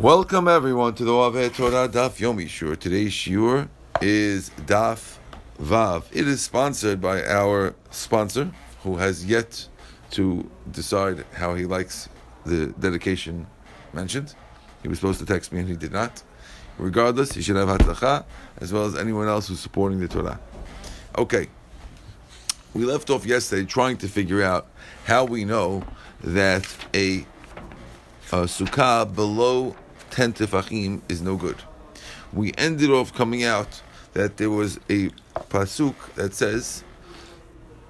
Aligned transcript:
Welcome 0.00 0.48
everyone 0.48 0.94
to 0.94 1.04
the 1.04 1.12
Ave 1.14 1.50
Torah 1.50 1.86
Daf 1.86 2.20
Yomi 2.20 2.48
Shur. 2.48 2.74
Today's 2.74 3.12
Shur 3.12 3.68
is 4.00 4.48
Daf 4.64 5.18
Vav. 5.60 6.04
It 6.10 6.26
is 6.26 6.40
sponsored 6.40 7.02
by 7.02 7.22
our 7.26 7.74
sponsor, 7.90 8.50
who 8.82 8.96
has 8.96 9.26
yet 9.26 9.68
to 10.12 10.50
decide 10.72 11.26
how 11.34 11.54
he 11.54 11.66
likes 11.66 12.08
the 12.46 12.68
dedication 12.80 13.46
mentioned. 13.92 14.34
He 14.80 14.88
was 14.88 14.98
supposed 14.98 15.18
to 15.20 15.26
text 15.26 15.52
me 15.52 15.60
and 15.60 15.68
he 15.68 15.76
did 15.76 15.92
not. 15.92 16.22
Regardless, 16.78 17.32
he 17.32 17.42
should 17.42 17.56
have 17.56 17.68
hatzacha 17.68 18.24
as 18.56 18.72
well 18.72 18.86
as 18.86 18.96
anyone 18.96 19.28
else 19.28 19.48
who's 19.48 19.60
supporting 19.60 20.00
the 20.00 20.08
Torah. 20.08 20.40
Okay, 21.18 21.46
we 22.72 22.86
left 22.86 23.10
off 23.10 23.26
yesterday 23.26 23.66
trying 23.66 23.98
to 23.98 24.08
figure 24.08 24.42
out 24.42 24.66
how 25.04 25.26
we 25.26 25.44
know 25.44 25.84
that 26.24 26.66
a, 26.94 27.26
a 28.32 28.44
sukkah 28.44 29.14
below 29.14 29.76
10 30.10 30.34
tefachim 30.34 31.00
is 31.08 31.20
no 31.22 31.36
good. 31.36 31.56
We 32.32 32.52
ended 32.58 32.90
off 32.90 33.12
coming 33.14 33.44
out 33.44 33.82
that 34.12 34.36
there 34.36 34.50
was 34.50 34.78
a 34.88 35.10
pasuk 35.48 35.94
that 36.14 36.34
says 36.34 36.84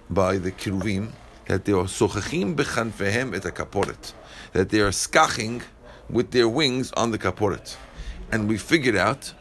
by 0.08 0.38
the 0.38 0.52
kiruvim 0.52 1.12
that 1.46 1.64
they 1.64 1.72
are 1.72 1.84
sochachim 1.84 2.54
bechanfehem 2.54 3.34
et 3.34 3.42
kaporet, 3.54 4.12
that 4.52 4.68
they 4.70 4.80
are 4.80 4.90
skaching 4.90 5.62
with 6.08 6.30
their 6.30 6.48
wings 6.48 6.92
on 6.92 7.10
the 7.10 7.18
kaporet, 7.18 7.76
and 8.30 8.48
we 8.48 8.56
figured 8.56 8.96
out 8.96 9.32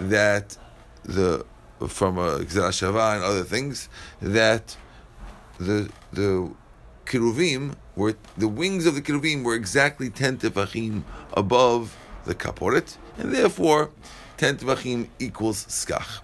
that 0.00 0.56
the 1.04 1.44
from 1.88 2.18
uh, 2.18 2.36
a 2.38 2.44
Shava 2.44 3.16
and 3.16 3.24
other 3.24 3.44
things 3.44 3.88
that 4.20 4.76
the 5.58 5.90
the 6.12 6.50
kiruvim 7.04 7.74
were 7.96 8.14
the 8.36 8.46
wings 8.46 8.86
of 8.86 8.94
the 8.94 9.02
kiruvim 9.02 9.42
were 9.42 9.54
exactly 9.54 10.10
ten 10.10 10.36
tefachim 10.36 11.02
above 11.32 11.96
the 12.24 12.34
kaporet, 12.34 12.98
and 13.18 13.34
therefore 13.34 13.90
ten 14.36 14.56
tefachim 14.58 15.08
equals 15.18 15.64
skach. 15.66 16.20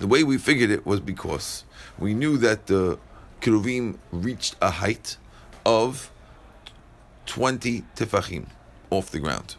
The 0.00 0.06
way 0.06 0.24
we 0.24 0.36
figured 0.38 0.70
it 0.70 0.84
was 0.84 1.00
because 1.00 1.64
we 1.98 2.12
knew 2.14 2.36
that 2.38 2.66
the 2.66 2.98
kiruvim 3.40 3.98
reached 4.10 4.56
a 4.60 4.70
height 4.70 5.16
of 5.64 6.10
twenty 7.26 7.84
tefachim 7.94 8.46
off 8.90 9.10
the 9.10 9.20
ground, 9.20 9.54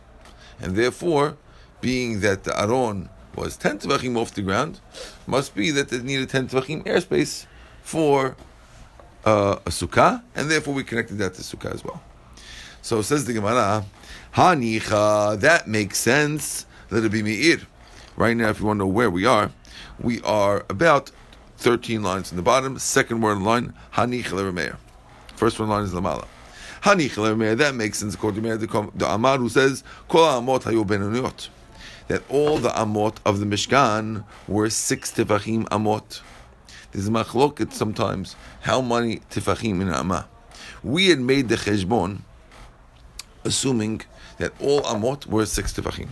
and 0.59 0.75
therefore, 0.75 1.37
being 1.79 2.19
that 2.19 2.43
the 2.43 2.59
aron 2.59 3.09
was 3.35 3.55
ten 3.55 3.79
tefachim 3.79 4.17
off 4.17 4.33
the 4.33 4.41
ground, 4.41 4.81
must 5.25 5.55
be 5.55 5.71
that 5.71 5.93
it 5.93 6.03
needed 6.03 6.27
ten 6.29 6.49
tefachim 6.49 6.83
airspace 6.83 7.45
for 7.81 8.35
uh, 9.25 9.59
a 9.65 9.69
sukkah, 9.69 10.23
and 10.35 10.49
therefore 10.49 10.73
we 10.73 10.83
connected 10.83 11.17
that 11.17 11.33
to 11.35 11.41
sukkah 11.41 11.73
as 11.73 11.83
well. 11.83 12.01
So 12.81 13.01
says 13.01 13.25
the 13.25 13.33
Gemara, 13.33 13.85
Hanicha, 14.35 15.39
that 15.39 15.67
makes 15.67 15.99
sense. 15.99 16.65
Let 16.89 17.03
it 17.03 17.11
be 17.11 17.21
Meir. 17.21 17.59
Right 18.15 18.35
now, 18.35 18.49
if 18.49 18.59
you 18.59 18.65
want 18.65 18.77
to 18.77 18.85
know 18.85 18.87
where 18.87 19.09
we 19.09 19.25
are, 19.25 19.51
we 19.99 20.21
are 20.21 20.65
about 20.69 21.11
13 21.57 22.01
lines 22.01 22.31
in 22.31 22.37
the 22.37 22.43
bottom. 22.43 22.79
Second 22.79 23.21
word 23.21 23.37
in 23.37 23.43
line, 23.43 23.73
Hanicha 23.93 24.31
Leremeir. 24.31 24.77
First 25.35 25.59
one 25.59 25.69
line 25.69 25.83
is 25.83 25.93
Lamala. 25.93 26.27
Hanicha 26.81 27.17
Leremeir, 27.17 27.55
that 27.57 27.75
makes 27.75 27.99
sense 27.99 28.15
according 28.15 28.43
to 28.43 28.57
the 28.57 29.05
Amar 29.07 29.37
who 29.37 29.49
says, 29.49 29.83
Kol 30.07 30.41
Amot 30.41 30.63
Hayu 30.63 30.85
Benuniot. 30.85 31.49
That 32.07 32.23
all 32.29 32.57
the 32.57 32.69
Amot 32.69 33.17
of 33.25 33.39
the 33.39 33.45
Mishkan 33.45 34.23
were 34.47 34.69
six 34.69 35.11
Tefachim 35.11 35.65
Amot. 35.65 36.21
There's 36.91 37.09
machloket 37.09 37.71
sometimes 37.71 38.35
how 38.61 38.81
many 38.81 39.17
tefachim 39.29 39.81
in 39.81 39.89
Amma. 39.89 40.27
We 40.83 41.07
had 41.07 41.19
made 41.19 41.47
the 41.47 41.55
cheshbon, 41.55 42.21
assuming 43.45 44.01
that 44.37 44.53
all 44.59 44.81
amot 44.81 45.25
were 45.25 45.45
six 45.45 45.71
tefachim. 45.73 46.09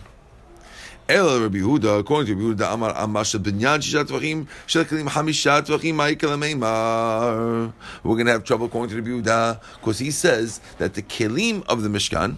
El 1.09 1.41
Rabbi 1.41 1.57
Yehuda, 1.57 1.99
according 1.99 2.27
to 2.27 2.35
Rabbi 2.35 2.63
Yehuda, 2.63 2.73
Amar 2.73 2.93
Amar 2.95 3.25
shel 3.25 3.41
binyan 3.41 3.79
shisha 3.79 4.05
tefachim, 4.05 4.47
shel 4.67 4.85
kelim 4.85 5.07
hamisha 5.07 5.61
tefachim, 5.65 5.95
ma'ikal. 5.95 7.73
We're 8.03 8.15
going 8.15 8.27
to 8.27 8.31
have 8.31 8.43
trouble 8.43 8.67
according 8.67 8.95
to 8.95 9.01
Rabbi 9.01 9.27
Yehuda, 9.27 9.59
because 9.81 9.99
he 9.99 10.11
says 10.11 10.61
that 10.77 10.93
the 10.93 11.01
kelim 11.01 11.65
of 11.67 11.81
the 11.81 11.89
Mishkan 11.89 12.37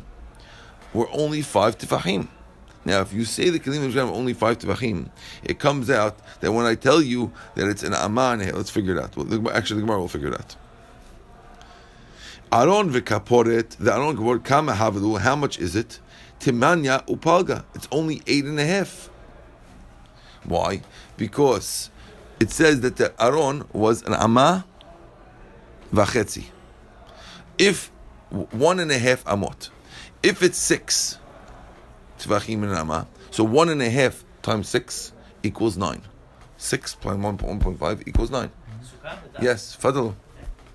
were 0.93 1.09
only 1.11 1.41
five 1.41 1.77
tefachim. 1.77 2.27
Now, 2.83 3.01
if 3.01 3.13
you 3.13 3.25
say 3.25 3.49
the 3.49 3.59
Kelim 3.59 3.85
of 3.85 4.09
only 4.09 4.33
five 4.33 4.57
Tevachim, 4.57 5.09
it 5.43 5.59
comes 5.59 5.89
out 5.89 6.17
that 6.39 6.51
when 6.51 6.65
I 6.65 6.75
tell 6.75 7.01
you 7.01 7.31
that 7.55 7.67
it's 7.67 7.83
an 7.83 7.93
Aman, 7.93 8.39
let's 8.39 8.71
figure 8.71 8.97
it 8.97 9.03
out. 9.03 9.15
Well, 9.15 9.51
actually, 9.51 9.81
the 9.81 9.85
Gemara 9.85 9.99
will 9.99 10.07
figure 10.07 10.29
it 10.29 10.33
out. 10.33 10.55
Aron 12.51 12.91
v'kaporet, 12.91 13.77
the 13.77 13.93
Aron 13.93 14.17
kaporet, 14.17 14.43
kama 14.43 14.73
havelu, 14.73 15.19
how 15.19 15.35
much 15.35 15.59
is 15.59 15.75
it? 15.75 15.99
Timanya 16.39 17.05
upalga, 17.07 17.63
it's 17.75 17.87
only 17.91 18.21
eight 18.25 18.45
and 18.45 18.59
a 18.59 18.65
half. 18.65 19.09
Why? 20.43 20.81
Because 21.17 21.91
it 22.39 22.49
says 22.49 22.81
that 22.81 22.97
the 22.97 23.13
Aron 23.23 23.65
was 23.71 24.01
an 24.01 24.13
Amah 24.13 24.65
v'chetzi. 25.93 26.45
If 27.57 27.91
one 28.31 28.79
and 28.79 28.91
a 28.91 28.97
half 28.97 29.23
Amot, 29.25 29.69
if 30.23 30.41
it's 30.41 30.57
six, 30.57 31.19
tvachim 32.21 32.63
in. 32.63 33.07
So 33.31 33.43
one 33.43 33.69
and 33.69 33.81
a 33.81 33.89
half 33.89 34.23
times 34.41 34.69
six 34.69 35.13
equals 35.43 35.77
nine. 35.77 36.01
Six 36.57 36.95
plus 36.95 37.17
one 37.17 37.37
point 37.37 37.79
five 37.79 38.07
equals 38.07 38.29
nine. 38.29 38.51
Yes, 39.41 39.75
fadl. 39.79 40.15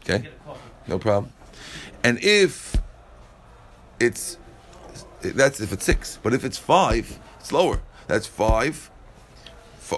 Okay, 0.01 0.29
no 0.87 0.99
problem. 0.99 1.33
And 2.03 2.19
if 2.23 2.77
it's 4.01 4.39
that's 5.21 5.61
if 5.61 5.73
it's 5.73 5.85
six, 5.85 6.19
but 6.23 6.35
if 6.35 6.45
it's 6.45 6.59
five, 6.59 7.19
it's 7.41 7.53
lower. 7.53 7.81
That's 8.07 8.27
five. 8.27 8.91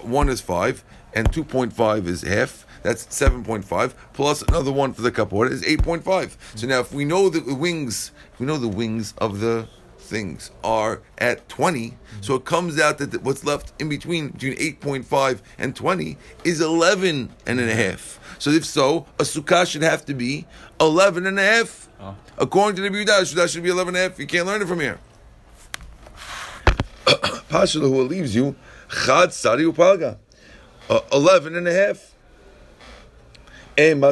One 0.03 0.29
is 0.29 0.41
five, 0.41 0.85
and 1.15 1.33
two 1.33 1.45
point 1.45 1.73
five 1.73 2.07
is 2.07 2.23
half. 2.23 2.67
That's 2.83 3.13
seven 3.15 3.43
point 3.43 3.65
five 3.65 3.95
plus 4.13 4.43
another 4.43 4.73
one 4.73 4.93
for 4.93 5.03
the 5.03 5.11
kapor 5.11 5.51
is 5.51 5.65
eight 5.65 5.83
point 5.83 6.05
five. 6.05 6.37
So 6.55 6.67
now, 6.67 6.81
if 6.81 6.93
we 6.93 7.05
know 7.05 7.29
the 7.29 7.55
wings, 7.55 8.13
we 8.39 8.47
know 8.47 8.57
the 8.59 8.69
wings 8.69 9.15
of 9.19 9.41
the 9.41 9.69
things 10.09 10.51
are 10.65 11.03
at 11.19 11.49
20. 11.49 11.91
Mm-hmm. 11.91 12.23
So 12.23 12.35
it 12.35 12.45
comes 12.45 12.81
out 12.81 12.99
that 12.99 13.23
what's 13.23 13.45
left 13.45 13.73
in 13.81 13.89
between, 13.89 14.31
between 14.31 14.55
8.5 14.57 15.41
and 15.59 15.77
20, 15.77 16.17
is 16.45 16.61
11 16.61 17.31
and 17.47 17.61
a 17.61 17.75
half. 17.75 18.19
So 18.39 18.51
if 18.51 18.65
so, 18.65 19.07
a 19.19 19.23
sukkah 19.23 19.67
should 19.67 19.83
have 19.83 20.05
to 20.07 20.15
be 20.15 20.47
11 20.81 21.27
and 21.27 21.39
a 21.39 21.43
half. 21.43 21.89
Oh. 22.01 22.17
According 22.39 22.77
to 22.77 22.83
the 22.83 22.91
Yehuda, 22.91 23.35
that 23.35 23.51
should 23.51 23.63
be 23.63 23.71
11 23.71 23.95
and 23.95 23.97
a 23.97 24.09
half. 24.09 24.19
You 24.19 24.27
can't 24.27 24.47
learn 24.47 24.63
it 24.63 24.69
from 24.69 24.81
here. 24.81 24.99
Pasha 27.49 27.81
who 27.81 28.03
leaves 28.03 28.35
you, 28.35 28.55
chad 29.05 29.33
sari 29.33 29.65
upalga. 29.65 30.19
Uh, 30.89 31.01
11 31.13 31.55
and 31.55 31.69
a 31.69 31.73
half. 31.73 32.15
If 33.79 34.03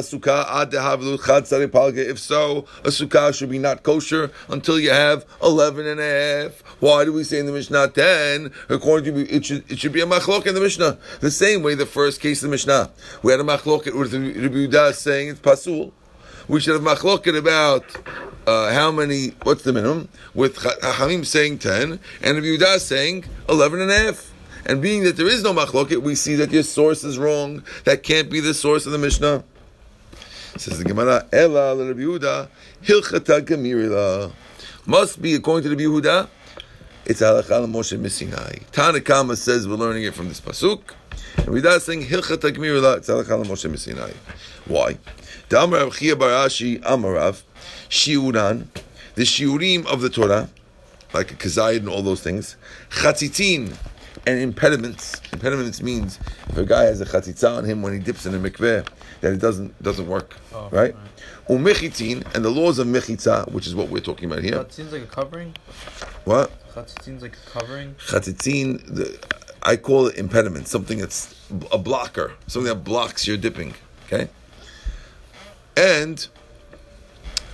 so, 2.19 2.65
a 2.85 2.87
sukkah 2.87 3.35
should 3.35 3.49
be 3.49 3.59
not 3.59 3.83
kosher 3.83 4.31
until 4.47 4.79
you 4.79 4.91
have 4.91 5.25
11 5.43 5.85
and 5.85 5.99
a 5.99 6.03
half. 6.03 6.61
Why 6.79 7.03
do 7.03 7.11
we 7.11 7.25
say 7.25 7.39
in 7.39 7.47
the 7.47 7.51
Mishnah 7.51 7.89
10? 7.89 8.49
According 8.69 9.13
to 9.13 9.35
it 9.35 9.43
should, 9.43 9.69
it 9.69 9.77
should 9.77 9.91
be 9.91 9.99
a 9.99 10.05
machlok 10.05 10.47
in 10.47 10.55
the 10.55 10.61
Mishnah. 10.61 10.97
The 11.19 11.29
same 11.29 11.63
way 11.63 11.75
the 11.75 11.85
first 11.85 12.21
case 12.21 12.41
of 12.43 12.49
the 12.49 12.51
Mishnah. 12.51 12.91
We 13.23 13.33
had 13.33 13.41
a 13.41 13.43
machlok 13.43 13.93
with 13.93 14.13
Rabbi 14.13 14.55
Yudah 14.55 14.93
saying 14.93 15.27
it's 15.27 15.41
pasul. 15.41 15.91
We 16.47 16.61
should 16.61 16.75
have 16.75 16.83
machloket 16.83 17.37
about 17.37 17.83
uh, 18.47 18.71
how 18.71 18.89
many, 18.89 19.33
what's 19.43 19.63
the 19.63 19.73
minimum, 19.73 20.07
with 20.33 20.55
Hamim 20.55 21.25
saying 21.25 21.57
10, 21.57 21.99
and 22.21 22.37
Rabbi 22.37 22.47
Yudah 22.47 22.79
saying 22.79 23.25
11 23.49 23.81
and 23.81 23.91
a 23.91 23.97
half. 23.97 24.31
And 24.65 24.81
being 24.81 25.03
that 25.03 25.17
there 25.17 25.27
is 25.27 25.43
no 25.43 25.53
machloket, 25.53 26.01
we 26.01 26.15
see 26.15 26.35
that 26.35 26.51
your 26.51 26.63
source 26.63 27.03
is 27.03 27.17
wrong. 27.17 27.63
That 27.83 28.03
can't 28.03 28.29
be 28.29 28.39
the 28.39 28.53
source 28.53 28.85
of 28.85 28.93
the 28.93 28.97
Mishnah. 28.97 29.43
Says 30.59 30.79
the 30.79 30.85
Gemara, 30.85 31.25
Ela 31.31 31.75
Rabbi 31.75 31.99
Yehuda, 31.99 32.49
Hilchata 32.83 33.41
Gemirila. 33.41 34.31
Must 34.87 35.21
be, 35.21 35.35
according 35.35 35.69
to 35.69 35.75
the 35.75 35.83
Yehuda, 35.83 36.27
it's 37.05 37.21
Halachah 37.21 37.71
Moshe 37.71 37.95
Missinai. 37.99 38.63
Tanakama 38.71 39.37
says 39.37 39.67
we're 39.67 39.75
learning 39.75 40.05
it 40.05 40.15
from 40.15 40.29
this 40.29 40.41
Pasuk. 40.41 40.81
And 41.37 41.49
we're 41.49 41.61
not 41.61 41.83
saying, 41.83 42.05
Hilchata 42.05 42.51
Gemirila, 42.51 42.97
it's 42.97 43.07
Halachah 43.07 43.45
Moshe 43.45 43.69
Missinai. 43.69 44.15
Why? 44.65 44.97
The 45.49 45.61
Amar 45.61 45.81
Rav 45.81 45.95
Chia 45.95 46.15
Bar 46.15 46.29
Ashi 46.29 46.79
Amarav, 46.81 47.43
Shiuran, 47.89 48.65
the 49.13 49.23
Shiurim 49.23 49.85
of 49.85 50.01
the 50.01 50.09
Torah, 50.09 50.49
like 51.13 51.31
a 51.31 51.35
kazayid 51.35 51.77
and 51.77 51.89
all 51.89 52.01
those 52.01 52.21
things, 52.21 52.55
Chatzitin, 52.89 53.77
and 54.27 54.39
impediments. 54.39 55.21
Impediments 55.31 55.81
means 55.81 56.19
if 56.49 56.57
a 56.57 56.65
guy 56.65 56.83
has 56.83 56.99
a 56.99 57.05
chatzitza 57.05 57.57
on 57.57 57.63
him 57.63 57.81
when 57.81 57.93
he 57.93 57.99
dips 57.99 58.25
in 58.25 58.35
a 58.35 58.37
mikveh, 58.37 58.85
that 59.21 59.33
it 59.33 59.39
doesn't 59.39 59.81
doesn't 59.81 60.07
work, 60.07 60.35
oh, 60.53 60.67
right? 60.69 60.95
Umechitzin 61.47 62.35
and 62.35 62.43
the 62.43 62.49
laws 62.49 62.77
of 62.77 62.87
mechitza, 62.87 63.49
which 63.51 63.65
is 63.65 63.73
what 63.73 63.89
we're 63.89 64.01
talking 64.01 64.29
about 64.29 64.43
here. 64.43 64.65
seems 64.69 64.91
like 64.91 65.03
a 65.03 65.07
covering. 65.07 65.55
What? 66.25 66.51
seems 67.01 67.21
like 67.23 67.37
a 67.37 67.49
covering. 67.49 67.95
Chatzitzin, 67.95 68.85
the, 68.93 69.17
I 69.63 69.77
call 69.77 70.07
it 70.07 70.15
impediment, 70.15 70.67
something 70.67 70.99
that's 70.99 71.33
a 71.71 71.77
blocker, 71.77 72.33
something 72.47 72.67
that 72.67 72.83
blocks 72.83 73.25
your 73.25 73.37
dipping. 73.37 73.73
Okay, 74.05 74.27
and 75.77 76.27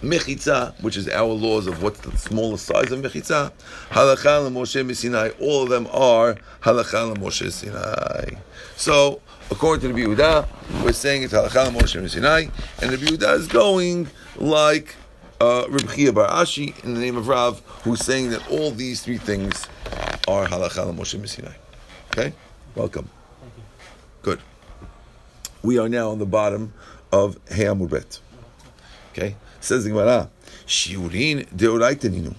Mechitza, 0.03 0.79
which 0.81 0.97
is 0.97 1.07
our 1.07 1.31
laws 1.31 1.65
of 1.65 1.81
what's 1.81 2.01
the 2.01 2.15
smallest 2.17 2.65
size 2.65 2.91
of 2.91 2.99
Mechitza, 2.99 3.51
Halacha 3.89 4.51
Moshe 4.51 4.95
Sinai, 4.95 5.29
all 5.39 5.63
of 5.63 5.69
them 5.69 5.87
are 5.91 6.35
Halacha 6.61 7.15
Moshe 7.15 7.49
Sinai. 7.49 8.37
So, 8.75 9.21
according 9.49 9.89
to 9.89 9.95
the 9.95 10.03
Yehuda, 10.03 10.45
we're 10.83 10.91
saying 10.91 11.23
it's 11.23 11.33
Halacha 11.33 11.71
Moshe 11.71 12.09
Sinai, 12.09 12.47
and 12.81 12.91
the 12.91 12.97
Yehuda 12.97 13.35
is 13.35 13.47
going 13.47 14.09
like 14.35 14.95
uh, 15.39 15.65
Reb 15.69 15.89
Chia 15.89 16.11
Bar 16.11 16.29
Ashi 16.29 16.83
in 16.83 16.93
the 16.93 16.99
name 16.99 17.15
of 17.15 17.29
Rav, 17.29 17.61
who's 17.83 18.03
saying 18.03 18.31
that 18.31 18.45
all 18.51 18.71
these 18.71 19.01
three 19.01 19.17
things 19.17 19.67
are 20.27 20.45
Halacha 20.47 20.93
Moshe 20.93 21.27
Sinai. 21.29 21.53
Okay? 22.11 22.33
Welcome. 22.75 23.09
Good. 24.21 24.41
We 25.61 25.77
are 25.79 25.87
now 25.87 26.11
on 26.11 26.19
the 26.19 26.25
bottom 26.25 26.73
of 27.13 27.37
He'amud 27.49 27.89
Bet. 27.89 28.19
Okay? 29.13 29.37
Says 29.63 29.85
the 29.85 29.91
Gemara, 29.91 30.29
Shiurin 30.67 31.47
deoraitaninu. 31.47 32.35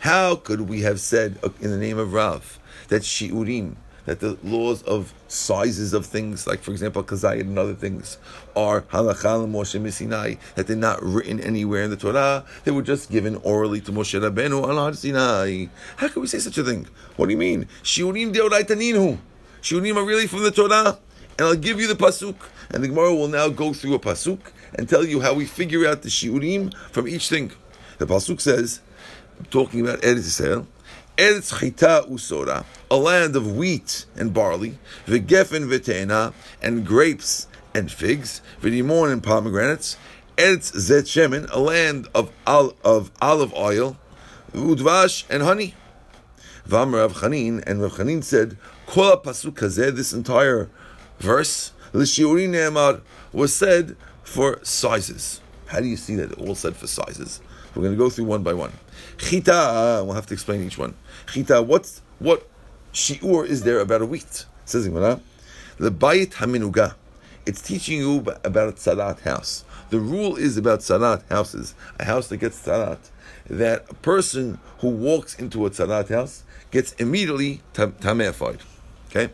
How 0.00 0.34
could 0.34 0.68
we 0.68 0.82
have 0.82 1.00
said 1.00 1.38
uh, 1.42 1.48
in 1.58 1.70
the 1.70 1.78
name 1.78 1.96
of 1.96 2.12
Rav 2.12 2.58
that 2.88 3.00
Shiurin, 3.00 3.76
that 4.04 4.20
the 4.20 4.36
laws 4.44 4.82
of 4.82 5.14
sizes 5.26 5.94
of 5.94 6.04
things, 6.04 6.46
like 6.46 6.60
for 6.60 6.72
example 6.72 7.02
Kazayat 7.02 7.40
and 7.40 7.58
other 7.58 7.72
things, 7.72 8.18
are 8.54 8.82
halachal 8.82 9.50
Moshe 9.50 9.90
Sinai, 9.90 10.34
that 10.54 10.66
they're 10.66 10.76
not 10.76 11.02
written 11.02 11.40
anywhere 11.40 11.82
in 11.82 11.88
the 11.88 11.96
Torah, 11.96 12.44
they 12.64 12.72
were 12.72 12.82
just 12.82 13.10
given 13.10 13.36
orally 13.36 13.80
to 13.80 13.90
Moshe 13.90 14.20
Rabbeinu 14.20 14.62
Har 14.62 14.92
Sinai. 14.92 15.68
How 15.96 16.08
can 16.08 16.20
we 16.20 16.28
say 16.28 16.40
such 16.40 16.58
a 16.58 16.62
thing? 16.62 16.86
What 17.16 17.24
do 17.24 17.32
you 17.32 17.38
mean? 17.38 17.68
Shiurim 17.82 18.34
deoraitaninu. 18.34 19.16
Shiurim 19.62 19.96
are 19.96 20.04
really 20.04 20.26
from 20.26 20.42
the 20.42 20.50
Torah, 20.50 20.98
and 21.38 21.46
I'll 21.46 21.54
give 21.54 21.80
you 21.80 21.86
the 21.86 21.94
pasuk, 21.94 22.36
and 22.70 22.82
the 22.82 22.88
Gemara 22.88 23.14
will 23.14 23.28
now 23.28 23.48
go 23.48 23.72
through 23.72 23.94
a 23.94 23.98
pasuk 23.98 24.38
and 24.74 24.88
tell 24.88 25.04
you 25.04 25.20
how 25.20 25.34
we 25.34 25.44
figure 25.44 25.86
out 25.86 26.02
the 26.02 26.08
shiurim 26.08 26.74
from 26.90 27.06
each 27.06 27.28
thing. 27.28 27.52
The 27.98 28.06
pasuk 28.06 28.40
says, 28.40 28.80
talking 29.50 29.80
about 29.80 30.00
Eretz 30.00 30.40
Yisrael, 30.40 30.66
Eretz 31.16 31.58
Chita 31.58 32.06
Usora, 32.08 32.64
a 32.90 32.96
land 32.96 33.36
of 33.36 33.56
wheat 33.56 34.06
and 34.16 34.32
barley, 34.32 34.78
V'gefen 35.06 35.68
v'te'ena, 35.68 36.32
and 36.62 36.86
grapes 36.86 37.46
and 37.74 37.90
figs, 37.90 38.40
V'rimon 38.62 39.12
and 39.12 39.22
pomegranates, 39.22 39.96
Eretz 40.36 40.72
Zet 40.72 41.50
a 41.50 41.58
land 41.58 42.08
of, 42.14 42.30
of 42.46 43.10
olive 43.20 43.54
oil, 43.54 43.96
Udvash 44.52 45.24
and 45.28 45.42
honey. 45.42 45.74
V'amar 46.68 47.00
Rav 47.00 47.14
Chanin, 47.14 47.62
and 47.66 47.80
Rav 47.80 47.92
Chanin 47.92 48.24
said, 48.24 48.56
Kol 48.86 49.18
pasuk 49.18 49.54
hazeh, 49.54 49.94
this 49.94 50.12
entire 50.12 50.68
verse, 51.18 51.72
L'shiurim 51.92 52.50
ne'emar, 52.50 53.00
was 53.32 53.54
said 53.54 53.96
for 54.22 54.58
sizes. 54.62 55.40
How 55.66 55.80
do 55.80 55.86
you 55.86 55.96
see 55.96 56.16
that? 56.16 56.32
All 56.38 56.54
said 56.54 56.76
for 56.76 56.86
sizes. 56.86 57.40
We're 57.74 57.82
going 57.82 57.94
to 57.94 57.98
go 57.98 58.08
through 58.08 58.24
one 58.24 58.42
by 58.42 58.54
one. 58.54 58.72
Chita, 59.18 60.02
we'll 60.04 60.14
have 60.14 60.26
to 60.26 60.34
explain 60.34 60.62
each 60.62 60.78
one. 60.78 60.94
Chita, 61.32 61.62
what's 61.62 62.02
what 62.18 62.48
shiur 62.92 63.46
is 63.46 63.62
there 63.62 63.80
about 63.80 64.02
a 64.02 64.06
wheat? 64.06 64.46
Says 64.64 64.84
the 64.86 65.90
bayit 65.90 66.34
haminuga. 66.34 66.94
It's 67.44 67.60
teaching 67.60 67.98
you 67.98 68.18
about 68.42 68.70
a 68.70 68.72
tzarat 68.72 69.20
house. 69.20 69.64
The 69.90 70.00
rule 70.00 70.36
is 70.36 70.56
about 70.56 70.80
tzarat 70.80 71.28
houses, 71.28 71.74
a 72.00 72.04
house 72.04 72.28
that 72.28 72.38
gets 72.38 72.60
tzarat, 72.66 72.98
that 73.48 73.84
a 73.88 73.94
person 73.94 74.58
who 74.78 74.88
walks 74.88 75.34
into 75.36 75.64
a 75.66 75.70
tzarat 75.70 76.08
house 76.08 76.42
gets 76.70 76.92
immediately 76.94 77.60
tam- 77.72 77.92
tamefied. 77.92 78.60
Okay? 79.10 79.32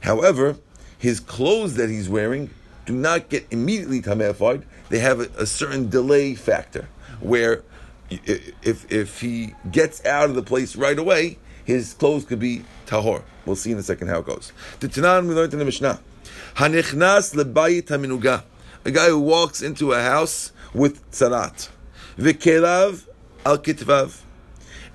However, 0.00 0.56
his 1.02 1.18
clothes 1.18 1.74
that 1.74 1.90
he's 1.90 2.08
wearing 2.08 2.48
do 2.86 2.92
not 2.92 3.28
get 3.28 3.44
immediately 3.50 4.00
tamefied. 4.00 4.62
They 4.88 5.00
have 5.00 5.18
a, 5.18 5.28
a 5.36 5.46
certain 5.46 5.90
delay 5.90 6.36
factor 6.36 6.88
where 7.18 7.64
if 8.08 8.90
if 8.90 9.20
he 9.20 9.52
gets 9.68 10.06
out 10.06 10.30
of 10.30 10.36
the 10.36 10.44
place 10.44 10.76
right 10.76 10.96
away, 10.96 11.38
his 11.64 11.94
clothes 11.94 12.24
could 12.24 12.38
be 12.38 12.62
tahor. 12.86 13.22
We'll 13.44 13.56
see 13.56 13.72
in 13.72 13.78
a 13.78 13.82
second 13.82 14.08
how 14.08 14.20
it 14.20 14.26
goes. 14.26 14.52
The 14.78 14.86
Tanan 14.86 15.26
we 15.26 15.34
learned 15.34 15.52
in 15.52 15.58
the 15.58 15.64
Mishnah. 15.64 15.98
Hanichnas 16.54 17.34
lebayit 17.34 17.86
haminuga. 17.88 18.44
A 18.84 18.92
guy 18.92 19.08
who 19.08 19.18
walks 19.18 19.60
into 19.60 19.90
a 19.90 20.00
house 20.00 20.52
with 20.72 21.10
tzarat. 21.10 21.68
V'kelav 22.16 23.08
al 23.44 23.58
kitvav. 23.58 24.20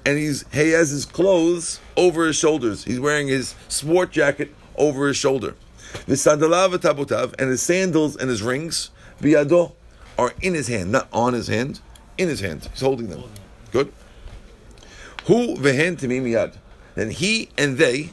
And 0.06 0.18
he's 0.18 0.46
he 0.54 0.70
has 0.70 0.92
his 0.92 1.06
clothes 1.06 1.82
over 1.98 2.28
his 2.28 2.38
shoulders. 2.38 2.86
He's 2.86 3.02
wearing 3.02 3.28
his 3.28 3.56
sport 3.68 4.12
jacket 4.12 4.56
over 4.78 5.10
his 5.10 5.18
shoulder. 5.18 5.56
V'sandalav 6.08 6.76
v'tabotav. 6.76 7.36
And 7.40 7.50
his 7.50 7.62
sandals 7.62 8.16
and 8.16 8.30
his 8.30 8.42
rings, 8.42 8.92
biyado, 9.22 9.74
are 10.18 10.34
in 10.42 10.54
his 10.54 10.68
hand, 10.68 10.92
not 10.92 11.08
on 11.14 11.34
his 11.34 11.48
hand, 11.48 11.80
in 12.18 12.28
his 12.28 12.40
hand. 12.40 12.68
He's 12.72 12.82
holding 12.82 13.10
them. 13.10 13.24
Good. 13.72 13.92
Who 15.26 15.56
vehen 15.58 15.98
timim 15.98 16.24
miyad. 16.24 16.56
Then 16.96 17.12
he 17.12 17.50
and 17.58 17.78
they 17.78 18.12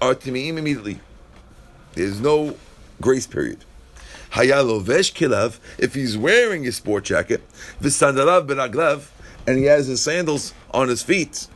are 0.00 0.14
timim 0.14 0.58
immediately. 0.58 1.00
There's 1.94 2.20
no 2.20 2.56
grace 3.00 3.26
period. 3.26 3.64
Hayalovesh 4.32 5.14
kilav, 5.14 5.58
if 5.78 5.94
he's 5.94 6.18
wearing 6.18 6.64
his 6.64 6.76
sport 6.76 7.04
jacket, 7.04 7.40
v'sandalav 7.80 8.46
benaglav, 8.46 9.06
and 9.46 9.58
he 9.58 9.64
has 9.64 9.86
his 9.86 10.02
sandals 10.02 10.52
on 10.72 10.88
his 10.88 11.02
feet, 11.02 11.46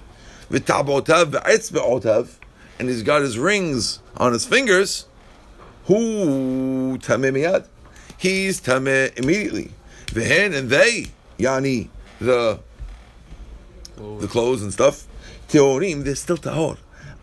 v'tabotav 0.50 1.32
v'etzbe'otav, 1.32 2.36
and 2.78 2.88
he's 2.88 3.02
got 3.02 3.20
his 3.20 3.38
rings 3.38 4.00
on 4.16 4.32
his 4.32 4.46
fingers, 4.46 5.04
who 5.90 6.98
tameh 6.98 7.32
miyad? 7.32 7.66
He's 8.16 8.60
tameh 8.60 9.18
immediately. 9.18 9.72
V'hen 10.06 10.54
and 10.56 10.70
they, 10.70 11.06
yani, 11.36 11.88
the 12.20 12.60
the 13.96 14.28
clothes 14.28 14.62
and 14.62 14.72
stuff, 14.72 15.08
teorim, 15.48 16.04
they're 16.04 16.14
still 16.14 16.36
tahor. 16.36 16.78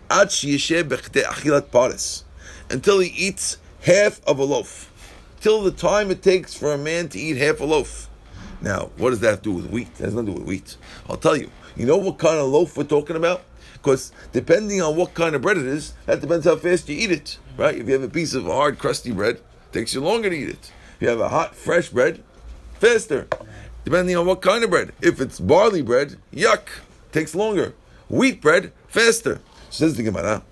Ad 0.09 0.27
sheyesheh 0.27 0.83
achilat 0.83 1.71
paris. 1.71 2.25
Until 2.69 2.99
he 2.99 3.09
eats 3.09 3.57
half 3.83 4.21
of 4.25 4.37
a 4.37 4.43
loaf. 4.43 4.91
Till 5.39 5.61
the 5.63 5.71
time 5.71 6.11
it 6.11 6.21
takes 6.21 6.53
for 6.53 6.73
a 6.73 6.77
man 6.77 7.07
to 7.09 7.19
eat 7.19 7.37
half 7.37 7.61
a 7.61 7.65
loaf. 7.65 8.09
Now, 8.61 8.89
what 8.97 9.11
does 9.11 9.21
that 9.21 9.29
have 9.29 9.41
to 9.43 9.49
do 9.49 9.55
with 9.55 9.69
wheat? 9.69 9.87
It 9.97 10.03
has 10.03 10.13
nothing 10.13 10.27
to 10.27 10.33
do 10.33 10.39
with 10.39 10.47
wheat. 10.47 10.75
I'll 11.09 11.15
tell 11.15 11.37
you. 11.37 11.49
You 11.77 11.85
know 11.85 11.97
what 11.97 12.17
kind 12.17 12.37
of 12.37 12.47
loaf 12.47 12.75
we're 12.75 12.83
talking 12.83 13.15
about? 13.15 13.43
Because 13.81 14.11
depending 14.33 14.81
on 14.81 14.95
what 14.95 15.13
kind 15.13 15.35
of 15.35 15.41
bread 15.41 15.57
it 15.57 15.65
is, 15.65 15.93
that 16.05 16.21
depends 16.21 16.45
how 16.45 16.55
fast 16.55 16.89
you 16.89 16.97
eat 16.97 17.11
it, 17.11 17.37
right? 17.57 17.75
If 17.75 17.87
you 17.87 17.93
have 17.93 18.03
a 18.03 18.09
piece 18.09 18.33
of 18.33 18.45
hard, 18.45 18.79
crusty 18.79 19.11
bread, 19.11 19.39
takes 19.71 19.93
you 19.93 20.01
longer 20.01 20.29
to 20.29 20.35
eat 20.35 20.49
it. 20.49 20.71
If 20.95 21.01
you 21.01 21.09
have 21.09 21.19
a 21.19 21.29
hot, 21.29 21.55
fresh 21.55 21.89
bread, 21.89 22.23
faster. 22.79 23.27
Depending 23.85 24.17
on 24.17 24.25
what 24.25 24.41
kind 24.41 24.63
of 24.63 24.69
bread. 24.69 24.91
If 25.01 25.21
it's 25.21 25.39
barley 25.39 25.81
bread, 25.81 26.17
yuck, 26.33 26.67
takes 27.11 27.33
longer. 27.35 27.73
Wheat 28.09 28.41
bread, 28.41 28.73
faster. 28.87 29.39
Says 29.69 29.95
the 29.95 30.03
Gemara. 30.03 30.43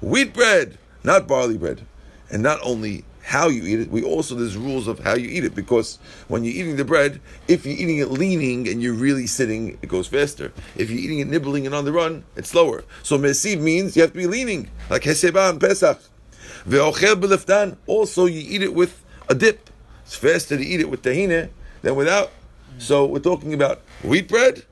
Wheat 0.00 0.34
bread, 0.34 0.78
not 1.02 1.28
barley 1.28 1.58
bread. 1.58 1.86
And 2.30 2.42
not 2.42 2.58
only 2.62 3.04
how 3.24 3.48
you 3.48 3.64
eat 3.64 3.80
it, 3.80 3.90
we 3.90 4.02
also, 4.02 4.34
there's 4.34 4.56
rules 4.56 4.86
of 4.86 4.98
how 4.98 5.14
you 5.14 5.28
eat 5.28 5.44
it, 5.44 5.54
because 5.54 5.98
when 6.28 6.44
you're 6.44 6.54
eating 6.54 6.76
the 6.76 6.84
bread, 6.84 7.20
if 7.48 7.64
you're 7.64 7.74
eating 7.74 7.98
it 7.98 8.10
leaning 8.10 8.68
and 8.68 8.82
you're 8.82 8.92
really 8.92 9.26
sitting, 9.26 9.78
it 9.80 9.88
goes 9.88 10.06
faster. 10.06 10.52
If 10.76 10.90
you're 10.90 11.00
eating 11.00 11.20
it 11.20 11.28
nibbling 11.28 11.64
and 11.64 11.74
on 11.74 11.86
the 11.86 11.92
run, 11.92 12.24
it's 12.36 12.50
slower. 12.50 12.84
So 13.02 13.18
mesiv 13.18 13.60
means 13.60 13.96
you 13.96 14.02
have 14.02 14.12
to 14.12 14.18
be 14.18 14.26
leaning, 14.26 14.70
like 14.90 15.02
Heseba 15.02 15.50
and 15.50 15.58
Pesach. 15.58 15.98
Ve'ochel 16.68 17.14
beleftan, 17.14 17.76
also 17.86 18.26
you 18.26 18.44
eat 18.46 18.62
it 18.62 18.74
with 18.74 19.02
a 19.28 19.34
dip. 19.34 19.70
It's 20.04 20.16
faster 20.16 20.58
to 20.58 20.62
eat 20.62 20.80
it 20.80 20.90
with 20.90 21.02
tahine 21.02 21.48
than 21.80 21.96
without. 21.96 22.30
So 22.78 23.06
we're 23.06 23.20
talking 23.20 23.54
about 23.54 23.80
wheat 24.02 24.28
bread, 24.28 24.64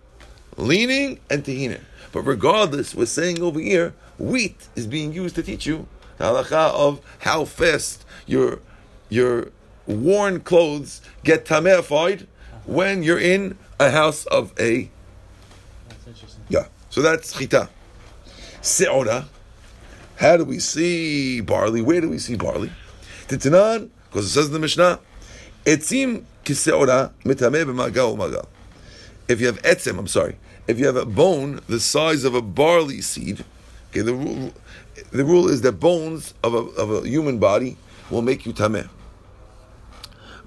leaning, 0.58 1.20
and 1.30 1.42
tahine. 1.42 1.80
But 2.12 2.22
regardless, 2.22 2.94
we're 2.94 3.06
saying 3.06 3.40
over 3.40 3.58
here, 3.58 3.94
wheat 4.18 4.68
is 4.76 4.86
being 4.86 5.14
used 5.14 5.36
to 5.36 5.42
teach 5.42 5.64
you 5.64 5.88
the 6.22 6.28
halacha 6.28 6.72
of 6.72 7.00
how 7.20 7.44
fast 7.44 8.04
your 8.26 8.60
your 9.08 9.48
worn 9.86 10.40
clothes 10.40 11.00
get 11.24 11.44
tamefied 11.44 12.26
when 12.64 13.02
you're 13.02 13.18
in 13.18 13.58
a 13.80 13.90
house 13.90 14.24
of 14.26 14.52
a 14.58 14.88
That's 15.88 16.06
interesting. 16.06 16.42
yeah. 16.48 16.66
So 16.90 17.02
that's 17.02 17.32
chita. 17.36 17.68
Se'ora. 18.60 19.28
How 20.16 20.36
do 20.36 20.44
we 20.44 20.60
see 20.60 21.40
barley? 21.40 21.82
Where 21.82 22.00
do 22.00 22.08
we 22.08 22.18
see 22.18 22.36
barley? 22.36 22.70
Titanan, 23.26 23.90
because 24.08 24.26
it 24.26 24.28
says 24.30 24.46
in 24.46 24.52
the 24.52 24.60
Mishnah, 24.60 25.00
etzim 25.64 26.24
kise'ora 26.44 27.10
mitameh 27.24 27.64
b'magal 27.64 28.16
u'magal. 28.16 28.46
If 29.26 29.40
you 29.40 29.46
have 29.46 29.60
etzim, 29.62 29.98
I'm 29.98 30.06
sorry, 30.06 30.36
if 30.68 30.78
you 30.78 30.86
have 30.86 30.96
a 30.96 31.06
bone 31.06 31.60
the 31.68 31.80
size 31.80 32.22
of 32.22 32.34
a 32.36 32.42
barley 32.42 33.00
seed, 33.00 33.44
okay, 33.90 34.02
the 34.02 34.14
rule, 34.14 34.52
the 35.10 35.24
rule 35.24 35.48
is 35.48 35.62
that 35.62 35.72
bones 35.72 36.34
of 36.42 36.54
a, 36.54 36.58
of 36.58 36.90
a 36.90 37.08
human 37.08 37.38
body 37.38 37.76
will 38.10 38.22
make 38.22 38.46
you 38.46 38.52
tameh. 38.52 38.88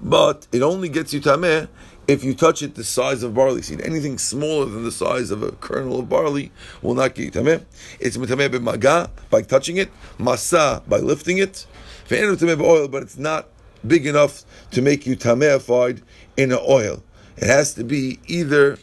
But 0.00 0.46
it 0.52 0.62
only 0.62 0.88
gets 0.88 1.12
you 1.12 1.20
tameh 1.20 1.68
if 2.06 2.22
you 2.22 2.34
touch 2.34 2.62
it 2.62 2.74
the 2.74 2.84
size 2.84 3.22
of 3.22 3.34
barley 3.34 3.62
seed. 3.62 3.80
Anything 3.80 4.18
smaller 4.18 4.66
than 4.66 4.84
the 4.84 4.92
size 4.92 5.30
of 5.30 5.42
a 5.42 5.52
kernel 5.52 6.00
of 6.00 6.08
barley 6.08 6.52
will 6.82 6.94
not 6.94 7.14
get 7.14 7.24
you 7.24 7.30
tameh. 7.30 7.64
It's 7.98 8.16
mitameh 8.16 8.48
b'maga 8.50 9.10
by 9.30 9.42
touching 9.42 9.76
it, 9.76 9.90
masa 10.18 10.86
by 10.88 10.98
lifting 10.98 11.38
it, 11.38 11.66
ve'enu 12.08 12.36
tameh 12.36 12.60
oil, 12.60 12.88
but 12.88 13.02
it's 13.02 13.18
not 13.18 13.48
big 13.86 14.06
enough 14.06 14.44
to 14.70 14.82
make 14.82 15.06
you 15.06 15.16
tameafied 15.16 16.02
in 16.36 16.52
an 16.52 16.58
oil. 16.68 17.02
It 17.36 17.46
has 17.48 17.74
to 17.74 17.84
be 17.84 18.18
either, 18.26 18.78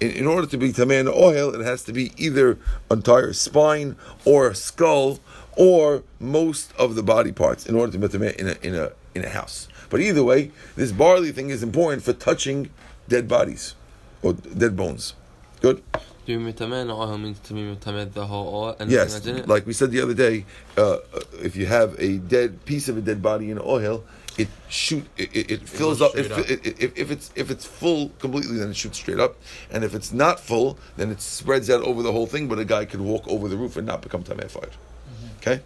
in, 0.00 0.10
in 0.10 0.26
order 0.26 0.46
to 0.46 0.56
be 0.58 0.72
tameh 0.72 1.00
in 1.00 1.08
oil, 1.08 1.54
it 1.54 1.64
has 1.64 1.82
to 1.84 1.92
be 1.92 2.12
either 2.16 2.58
entire 2.90 3.32
spine 3.32 3.96
or 4.24 4.52
skull 4.54 5.20
or 5.56 6.02
most 6.20 6.72
of 6.78 6.94
the 6.94 7.02
body 7.02 7.32
parts 7.32 7.66
in 7.66 7.74
order 7.74 7.92
to 7.92 7.98
be 7.98 8.06
tameh 8.08 8.34
in 8.36 8.48
a, 8.48 8.56
in 8.62 8.74
a, 8.74 8.92
in 9.14 9.24
a 9.24 9.28
house. 9.28 9.68
But 9.88 10.00
either 10.00 10.24
way, 10.24 10.50
this 10.74 10.92
barley 10.92 11.32
thing 11.32 11.50
is 11.50 11.62
important 11.62 12.02
for 12.02 12.12
touching 12.12 12.70
dead 13.08 13.28
bodies 13.28 13.74
or 14.22 14.32
dead 14.34 14.76
bones. 14.76 15.14
Good? 15.60 15.82
Do 16.26 16.32
you 16.32 16.40
mitamen 16.40 16.90
oil 16.90 17.16
means 17.18 17.38
to 17.40 17.54
mitamed 17.54 18.12
the 18.12 18.26
whole 18.26 18.52
oil 18.52 18.76
and 18.80 18.90
Yes, 18.90 19.14
that's 19.14 19.26
in 19.26 19.36
it? 19.36 19.48
like 19.48 19.64
we 19.64 19.72
said 19.72 19.92
the 19.92 20.00
other 20.00 20.12
day, 20.14 20.44
uh, 20.76 20.98
if 21.40 21.54
you 21.54 21.66
have 21.66 21.94
a 22.00 22.18
dead 22.18 22.64
piece 22.64 22.88
of 22.88 22.96
a 22.96 23.00
dead 23.00 23.22
body 23.22 23.50
in 23.50 23.60
oil, 23.60 24.02
it 24.38 24.48
shoot 24.68 25.06
it, 25.16 25.34
it, 25.34 25.50
it 25.50 25.68
fills 25.68 26.00
up. 26.02 26.14
It, 26.16 26.24
straight 26.26 26.46
fi- 26.46 26.52
it, 26.54 26.66
it- 26.66 26.82
if, 26.82 26.98
if 26.98 27.10
it's 27.10 27.30
if 27.34 27.50
it's 27.50 27.64
full 27.64 28.10
completely, 28.18 28.58
then 28.58 28.70
it 28.70 28.76
shoots 28.76 28.98
straight 28.98 29.18
up, 29.20 29.36
and 29.70 29.82
if 29.84 29.94
it's 29.94 30.12
not 30.12 30.40
full, 30.40 30.78
then 30.96 31.10
it 31.10 31.20
spreads 31.20 31.70
out 31.70 31.82
over 31.82 32.02
the 32.02 32.12
whole 32.12 32.26
thing. 32.26 32.46
But 32.48 32.58
a 32.58 32.64
guy 32.64 32.84
could 32.84 33.00
walk 33.00 33.26
over 33.28 33.48
the 33.48 33.56
roof 33.56 33.76
and 33.76 33.86
not 33.86 34.02
become 34.02 34.22
tameified. 34.22 34.72
Mm-hmm. 34.72 35.26
Okay, 35.38 35.60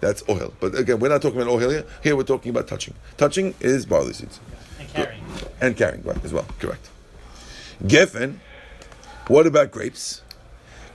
that's 0.00 0.22
oil. 0.28 0.52
But 0.60 0.74
again, 0.76 0.98
we're 1.00 1.08
not 1.08 1.22
talking 1.22 1.40
about 1.40 1.50
oil 1.50 1.68
here. 1.70 1.84
Here 2.02 2.14
we're 2.16 2.22
talking 2.22 2.50
about 2.50 2.68
touching. 2.68 2.94
Touching 3.16 3.54
is 3.60 3.86
barley 3.86 4.12
seeds 4.12 4.38
And 4.78 4.88
carrying. 4.90 5.24
and 5.60 5.76
carrying 5.76 6.02
right 6.04 6.24
as 6.24 6.32
well. 6.32 6.46
Correct. 6.58 6.88
Geffen. 7.84 8.38
What 9.28 9.46
about 9.46 9.70
grapes? 9.70 10.22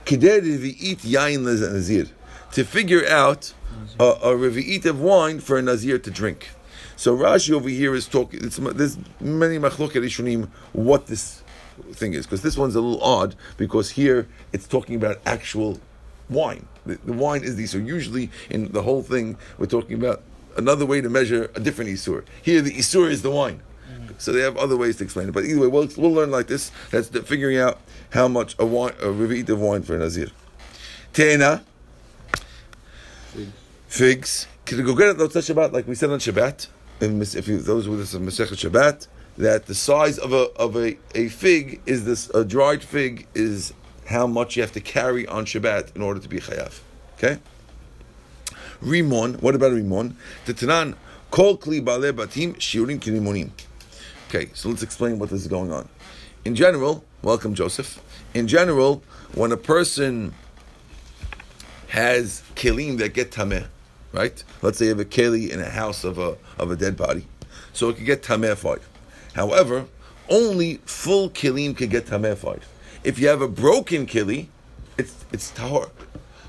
Revi'it 0.06 0.98
yain 1.04 1.42
nazir. 1.42 2.06
To 2.52 2.64
figure 2.64 3.06
out 3.08 3.52
uh, 4.00 4.14
a, 4.22 4.32
a 4.32 4.36
revi'it 4.36 4.86
of 4.86 5.00
wine 5.00 5.40
for 5.40 5.58
a 5.58 5.62
nazir 5.62 5.98
to 5.98 6.10
drink. 6.10 6.50
So 6.98 7.16
Rashi 7.16 7.52
over 7.52 7.68
here 7.68 7.94
is 7.94 8.08
talking. 8.08 8.44
It's, 8.44 8.56
there's 8.56 8.98
many 9.20 9.56
machloket 9.56 10.02
rishonim 10.02 10.48
what 10.72 11.06
this 11.06 11.44
thing 11.92 12.12
is 12.12 12.26
because 12.26 12.42
this 12.42 12.58
one's 12.58 12.74
a 12.74 12.80
little 12.80 13.00
odd 13.00 13.36
because 13.56 13.90
here 13.90 14.26
it's 14.52 14.66
talking 14.66 14.96
about 14.96 15.18
actual 15.24 15.78
wine. 16.28 16.66
The, 16.86 16.96
the 17.04 17.12
wine 17.12 17.44
is 17.44 17.54
the 17.54 17.66
so 17.66 17.78
usually 17.78 18.30
in 18.50 18.72
the 18.72 18.82
whole 18.82 19.04
thing 19.04 19.36
we're 19.58 19.66
talking 19.66 19.94
about 19.96 20.22
another 20.56 20.84
way 20.84 21.00
to 21.00 21.08
measure 21.08 21.52
a 21.54 21.60
different 21.60 21.88
isur. 21.88 22.24
Here 22.42 22.60
the 22.60 22.72
isur 22.72 23.08
is 23.08 23.22
the 23.22 23.30
wine. 23.30 23.62
So 24.18 24.32
they 24.32 24.40
have 24.40 24.56
other 24.56 24.76
ways 24.76 24.96
to 24.96 25.04
explain 25.04 25.28
it. 25.28 25.32
But 25.32 25.44
either 25.44 25.60
way, 25.60 25.68
we'll, 25.68 25.88
we'll 25.96 26.12
learn 26.12 26.32
like 26.32 26.48
this. 26.48 26.72
That's 26.90 27.10
the, 27.10 27.22
figuring 27.22 27.58
out 27.58 27.78
how 28.10 28.26
much 28.26 28.56
a 28.58 28.66
wine, 28.66 28.94
a 28.98 29.06
revi'it 29.06 29.48
of 29.48 29.60
wine 29.60 29.82
for 29.82 29.94
a 29.94 30.00
nazir. 30.00 30.30
Te'ena, 31.12 31.62
Figs. 33.28 33.52
figs. 33.86 34.46
Can 34.64 34.78
you 34.78 34.84
go 34.84 34.96
get 34.96 35.10
it 35.10 35.18
though? 35.18 35.28
Shabbat, 35.28 35.72
like 35.72 35.86
we 35.86 35.94
said 35.94 36.10
on 36.10 36.18
Shabbat. 36.18 36.66
In, 37.00 37.22
if 37.22 37.46
you, 37.46 37.58
those 37.58 37.88
with 37.88 38.00
us 38.00 38.14
on 38.14 38.26
Masechet 38.26 38.68
Shabbat, 38.68 39.06
that 39.36 39.66
the 39.66 39.74
size 39.74 40.18
of 40.18 40.32
a 40.32 40.50
of 40.56 40.76
a, 40.76 40.98
a 41.14 41.28
fig 41.28 41.80
is 41.86 42.04
this 42.04 42.28
a 42.30 42.44
dried 42.44 42.82
fig 42.82 43.26
is 43.34 43.72
how 44.08 44.26
much 44.26 44.56
you 44.56 44.62
have 44.62 44.72
to 44.72 44.80
carry 44.80 45.26
on 45.26 45.46
Shabbat 45.46 45.94
in 45.94 46.02
order 46.02 46.18
to 46.18 46.28
be 46.28 46.38
chayav. 46.40 46.80
Okay. 47.16 47.38
Rimon. 48.82 49.40
What 49.40 49.54
about 49.54 49.72
rimon? 49.72 50.14
The 50.46 50.54
Tanan 50.54 50.96
kol 51.30 51.56
kli 51.56 51.84
bale 51.84 52.12
batim 52.12 52.56
shiurim 52.56 52.98
kirimonim. 52.98 53.50
Okay, 54.28 54.50
so 54.54 54.68
let's 54.68 54.82
explain 54.82 55.18
what 55.18 55.30
this 55.30 55.40
is 55.40 55.48
going 55.48 55.72
on. 55.72 55.88
In 56.44 56.54
general, 56.54 57.04
welcome 57.22 57.54
Joseph. 57.54 58.02
In 58.34 58.48
general, 58.48 59.02
when 59.34 59.52
a 59.52 59.56
person 59.56 60.34
has 61.88 62.42
kelim 62.54 62.98
that 62.98 63.14
get 63.14 63.30
tameh, 63.30 63.66
right? 64.12 64.42
Let's 64.62 64.78
say 64.78 64.86
you 64.86 64.90
have 64.90 65.00
a 65.00 65.04
keli 65.04 65.50
in 65.50 65.60
a 65.60 65.70
house 65.70 66.04
of 66.04 66.18
a 66.18 66.36
of 66.58 66.70
a 66.70 66.76
dead 66.76 66.96
body, 66.96 67.26
so 67.72 67.88
it 67.88 67.96
could 67.96 68.06
get 68.06 68.22
tamefied. 68.22 68.80
However, 69.34 69.86
only 70.28 70.80
full 70.84 71.30
kelim 71.30 71.76
can 71.76 71.88
get 71.88 72.06
tamefied. 72.06 72.62
If 73.04 73.18
you 73.18 73.28
have 73.28 73.42
a 73.42 73.48
broken 73.48 74.06
keli, 74.06 74.48
it's 74.96 75.24
it's 75.32 75.50
tahor. 75.52 75.90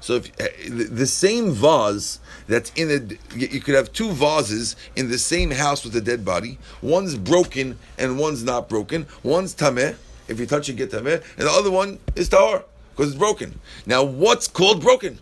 So 0.02 0.16
if 0.16 0.32
uh, 0.40 0.48
the 0.96 1.06
same 1.08 1.52
vase 1.52 2.20
that's 2.48 2.72
in 2.76 2.90
a, 2.90 3.38
you 3.38 3.48
you 3.52 3.60
could 3.60 3.76
have 3.76 3.92
two 3.94 4.12
vases 4.12 4.76
in 4.96 5.10
the 5.10 5.18
same 5.18 5.52
house 5.52 5.84
with 5.84 5.96
a 5.96 6.02
dead 6.02 6.24
body. 6.24 6.58
One's 6.82 7.16
broken 7.16 7.78
and 7.98 8.18
one's 8.18 8.44
not 8.44 8.70
broken. 8.70 9.08
One's 9.24 9.54
tameh. 9.54 9.96
If 10.28 10.40
you 10.40 10.46
touch 10.46 10.70
it, 10.70 10.74
get 10.74 10.92
tameh, 10.92 11.24
and 11.38 11.48
the 11.48 11.52
other 11.52 11.72
one 11.72 12.00
is 12.16 12.30
tahor 12.30 12.64
because 12.92 13.10
it's 13.10 13.18
broken. 13.20 13.60
Now, 13.86 14.04
what's 14.04 14.48
called 14.48 14.82
broken? 14.82 15.20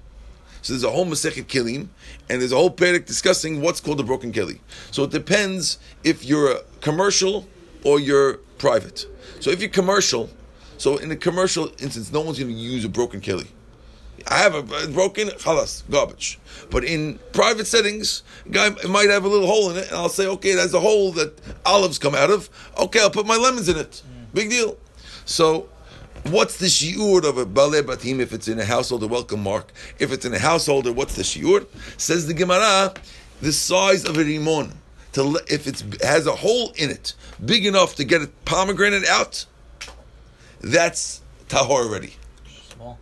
So 0.68 0.74
there's 0.74 0.84
a 0.84 0.92
whole 0.92 1.06
Masechet 1.06 1.46
Kilim, 1.46 1.88
and 2.30 2.42
there's 2.42 2.52
a 2.52 2.58
whole 2.58 2.70
Perek 2.70 3.06
discussing 3.06 3.62
what's 3.62 3.80
called 3.80 4.02
a 4.02 4.04
broken 4.04 4.34
Keli. 4.34 4.60
So 4.92 5.04
it 5.04 5.12
depends 5.12 5.80
if 6.04 6.26
you're 6.26 6.60
commercial 6.82 7.48
or 7.86 8.02
you're 8.02 8.40
private. 8.58 9.06
So 9.40 9.50
if 9.50 9.62
you're 9.62 9.70
commercial, 9.70 10.30
so 10.78 10.98
in 10.98 11.10
a 11.10 11.16
commercial 11.16 11.72
instance, 11.80 12.12
no 12.12 12.20
one's 12.20 12.38
going 12.38 12.52
to 12.52 12.60
use 12.60 12.84
a 12.84 12.90
broken 12.90 13.22
Keli. 13.22 13.48
I 14.30 14.40
have 14.40 14.56
a 14.56 14.88
broken 14.90 15.30
chalas 15.30 15.90
garbage, 15.90 16.38
but 16.70 16.84
in 16.84 17.18
private 17.32 17.66
settings, 17.66 18.24
guy 18.52 18.72
might 18.90 19.10
have 19.10 19.24
a 19.24 19.30
little 19.30 19.48
hole 19.48 19.72
in 19.72 19.78
it, 19.78 19.88
and 19.88 19.96
I'll 19.96 20.10
say, 20.10 20.28
okay, 20.28 20.54
there's 20.54 20.74
a 20.74 20.82
hole 20.82 21.14
that 21.14 21.40
olives 21.66 21.98
come 21.98 22.14
out 22.14 22.30
of. 22.30 22.50
Okay, 22.78 23.00
I'll 23.00 23.10
put 23.10 23.26
my 23.26 23.38
lemons 23.38 23.70
in 23.70 23.78
it. 23.78 24.04
Big 24.34 24.50
deal. 24.50 24.76
So 25.24 25.70
What's 26.30 26.58
the 26.58 26.66
shiur 26.66 27.24
of 27.24 27.38
a 27.38 27.46
balei 27.46 27.82
batim 27.82 28.20
if 28.20 28.34
it's 28.34 28.50
in 28.50 28.60
a 28.60 28.66
household, 28.66 29.02
a 29.04 29.08
welcome 29.08 29.42
mark? 29.42 29.72
If 29.98 30.12
it's 30.12 30.26
in 30.26 30.34
a 30.34 30.40
household, 30.40 30.86
what's 30.94 31.16
the 31.16 31.24
shiur? 31.24 31.66
Says 31.98 32.28
the 32.28 32.34
Gemara, 32.34 32.94
the 33.42 33.54
size 33.54 34.04
of 34.04 34.18
a 34.18 34.24
rimon. 34.26 34.74
To 35.14 35.40
if 35.48 35.68
it 35.68 36.02
has 36.02 36.28
a 36.28 36.36
hole 36.36 36.74
in 36.76 36.90
it 36.90 37.14
big 37.44 37.66
enough 37.66 37.96
to 37.96 38.04
get 38.04 38.22
a 38.22 38.28
pomegranate 38.44 39.06
out, 39.06 39.46
that's 40.60 41.22
tahor 41.48 41.86
already. 41.86 42.16
Small. 42.74 43.00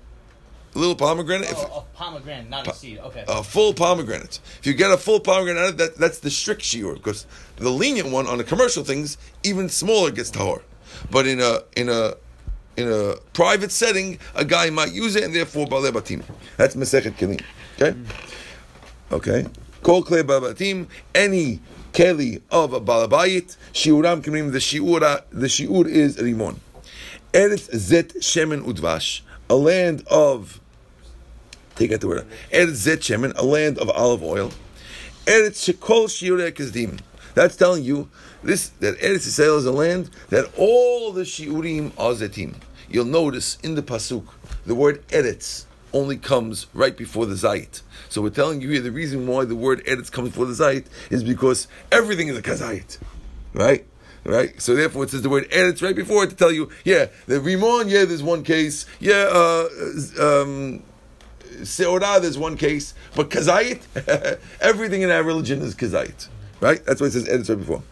A 0.76 0.78
little 0.78 0.96
pomegranate. 0.96 1.50
if, 1.50 1.58
Oh, 1.58 1.80
a 1.92 1.98
pomegranate, 1.98 2.48
not 2.48 2.68
a 2.68 2.76
seed. 2.76 3.00
Okay. 3.00 3.24
a 3.28 3.42
full 3.44 3.74
pomegranate. 3.74 4.40
If 4.60 4.68
you 4.68 4.76
get 4.76 4.92
a 4.92 4.98
full 4.98 5.20
pomegranate, 5.20 5.64
out 5.64 5.70
of 5.70 5.78
that, 5.80 5.98
that's 5.98 6.20
the 6.20 6.30
strict 6.30 6.62
shiur 6.62 6.94
because 6.94 7.26
the 7.56 7.72
lenient 7.72 8.12
one 8.12 8.28
on 8.28 8.38
the 8.38 8.44
commercial 8.44 8.84
things, 8.84 9.18
even 9.42 9.68
smaller 9.68 10.12
gets 10.12 10.30
tahor. 10.30 10.62
But 11.10 11.26
in 11.26 11.40
a 11.42 11.64
in 11.76 11.90
a 11.90 12.14
in 12.78 12.92
a 12.92 13.16
private 13.34 13.72
setting, 13.72 14.20
a 14.34 14.46
guy 14.46 14.70
might 14.70 14.92
use 14.92 15.16
it, 15.16 15.24
and 15.24 15.34
therefore 15.34 15.66
balei 15.66 15.92
batim. 15.92 16.24
That's 16.58 16.76
mesechet 16.76 17.14
kelim. 17.14 17.42
Okay, 17.76 17.98
okay. 19.12 19.50
Kol 19.84 20.04
klei 20.04 20.24
batim. 20.24 20.88
Any 21.14 21.60
keli 21.94 22.42
of 22.52 22.74
a 22.74 22.82
balabayit 22.82 23.56
shiuram 23.74 24.24
kelim. 24.24 24.52
The 24.52 24.60
shiura 24.60 25.24
the 25.32 25.48
shiur 25.48 25.88
is 25.88 26.18
rimon. 26.18 26.60
Eretz 27.34 27.70
zet 27.76 28.16
shemen 28.20 28.64
udvash. 28.64 29.22
A 29.50 29.56
land 29.56 30.04
of 30.08 30.60
take 31.76 31.92
out 31.92 32.02
the 32.02 32.08
word. 32.08 32.28
Eretz 32.52 32.88
zet 32.88 33.00
shemen, 33.00 33.34
a 33.36 33.44
land 33.44 33.78
of 33.78 33.90
olive 33.90 34.24
oil. 34.24 34.52
Eretz 35.26 35.74
shekol 35.74 36.08
shiurei 36.08 36.52
kazdim. 36.52 37.00
That's 37.34 37.58
telling 37.58 37.84
you 37.84 38.10
this 38.44 38.70
that 38.80 38.98
Eretz 39.00 39.28
Yisrael 39.28 39.58
is 39.58 39.66
a 39.66 39.72
land 39.72 40.10
that 40.30 40.50
all 40.58 41.12
the 41.12 41.24
shiurim 41.24 41.92
are 41.98 42.14
zetim. 42.14 42.56
You'll 42.90 43.06
notice 43.06 43.58
in 43.64 43.76
the 43.76 43.82
pasuk 43.82 44.26
the 44.66 44.76
word 44.76 45.08
Eretz 45.10 45.66
only 45.94 46.18
comes 46.18 46.68
right 46.74 46.96
before 46.96 47.26
the 47.26 47.36
zayit. 47.36 47.82
So 48.10 48.22
we're 48.22 48.30
telling 48.30 48.62
you 48.62 48.70
here 48.70 48.82
the 48.82 48.92
reason 48.92 49.28
why 49.28 49.46
the 49.46 49.56
word 49.56 49.84
Eretz 49.86 50.12
comes 50.12 50.30
before 50.30 50.46
the 50.46 50.54
zayit 50.54 50.86
is 51.10 51.24
because 51.24 51.68
everything 51.92 52.28
is 52.28 52.38
a 52.38 52.42
kazayit, 52.42 53.00
right? 53.54 53.86
Right, 54.28 54.60
so 54.60 54.76
therefore 54.76 55.04
it 55.04 55.12
says 55.12 55.22
the 55.22 55.30
word 55.30 55.48
Eretz 55.52 55.84
right 55.84 55.96
before 55.96 56.24
it 56.24 56.32
to 56.32 56.36
tell 56.36 56.52
you, 56.52 56.72
yeah, 56.84 57.08
the 57.28 57.40
Rimon, 57.40 57.90
yeah, 57.90 58.06
there's 58.06 58.24
one 58.24 58.44
case, 58.44 58.88
yeah, 59.00 59.30
uh, 59.32 59.68
um, 60.20 60.82
Seorah, 61.62 62.20
there's 62.20 62.38
one 62.38 62.58
case, 62.58 62.96
but 63.16 63.30
Kazayit, 63.30 63.84
everything 64.62 65.04
in 65.04 65.12
our 65.12 65.22
religion 65.22 65.62
is 65.62 65.76
Kazayit. 65.76 66.28
Right? 66.60 66.84
That's 66.86 67.00
what 67.00 67.08
it 67.08 67.12
says 67.12 67.28
Eretz 67.28 67.50
right 67.50 67.60
before. 67.60 67.84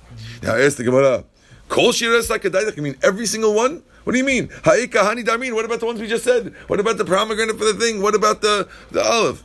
Now 0.42 0.56
I 0.56 0.62
asked 0.62 0.78
the 0.78 0.84
Gemara, 0.84 1.24
Kol 1.70 1.92
Shiras 1.92 2.28
Sakadaidak, 2.28 2.78
you 2.78 2.84
mean 2.84 2.98
every 3.04 3.28
single 3.28 3.54
one? 3.54 3.84
What 4.03 4.13
do 4.13 4.17
you 4.17 4.25
mean? 4.25 4.50
Ha'ika 4.63 5.00
Hani 5.00 5.24
Darmin, 5.24 5.53
what 5.53 5.65
about 5.65 5.79
the 5.79 5.86
ones 5.86 6.01
we 6.01 6.07
just 6.07 6.24
said? 6.24 6.53
What 6.67 6.79
about 6.79 6.98
the 6.98 7.05
pomegranate 7.05 7.57
for 7.57 7.65
the 7.65 7.74
thing? 7.74 8.01
What 8.01 8.15
about 8.15 8.41
the, 8.41 8.67
the 8.91 9.03
olive? 9.03 9.43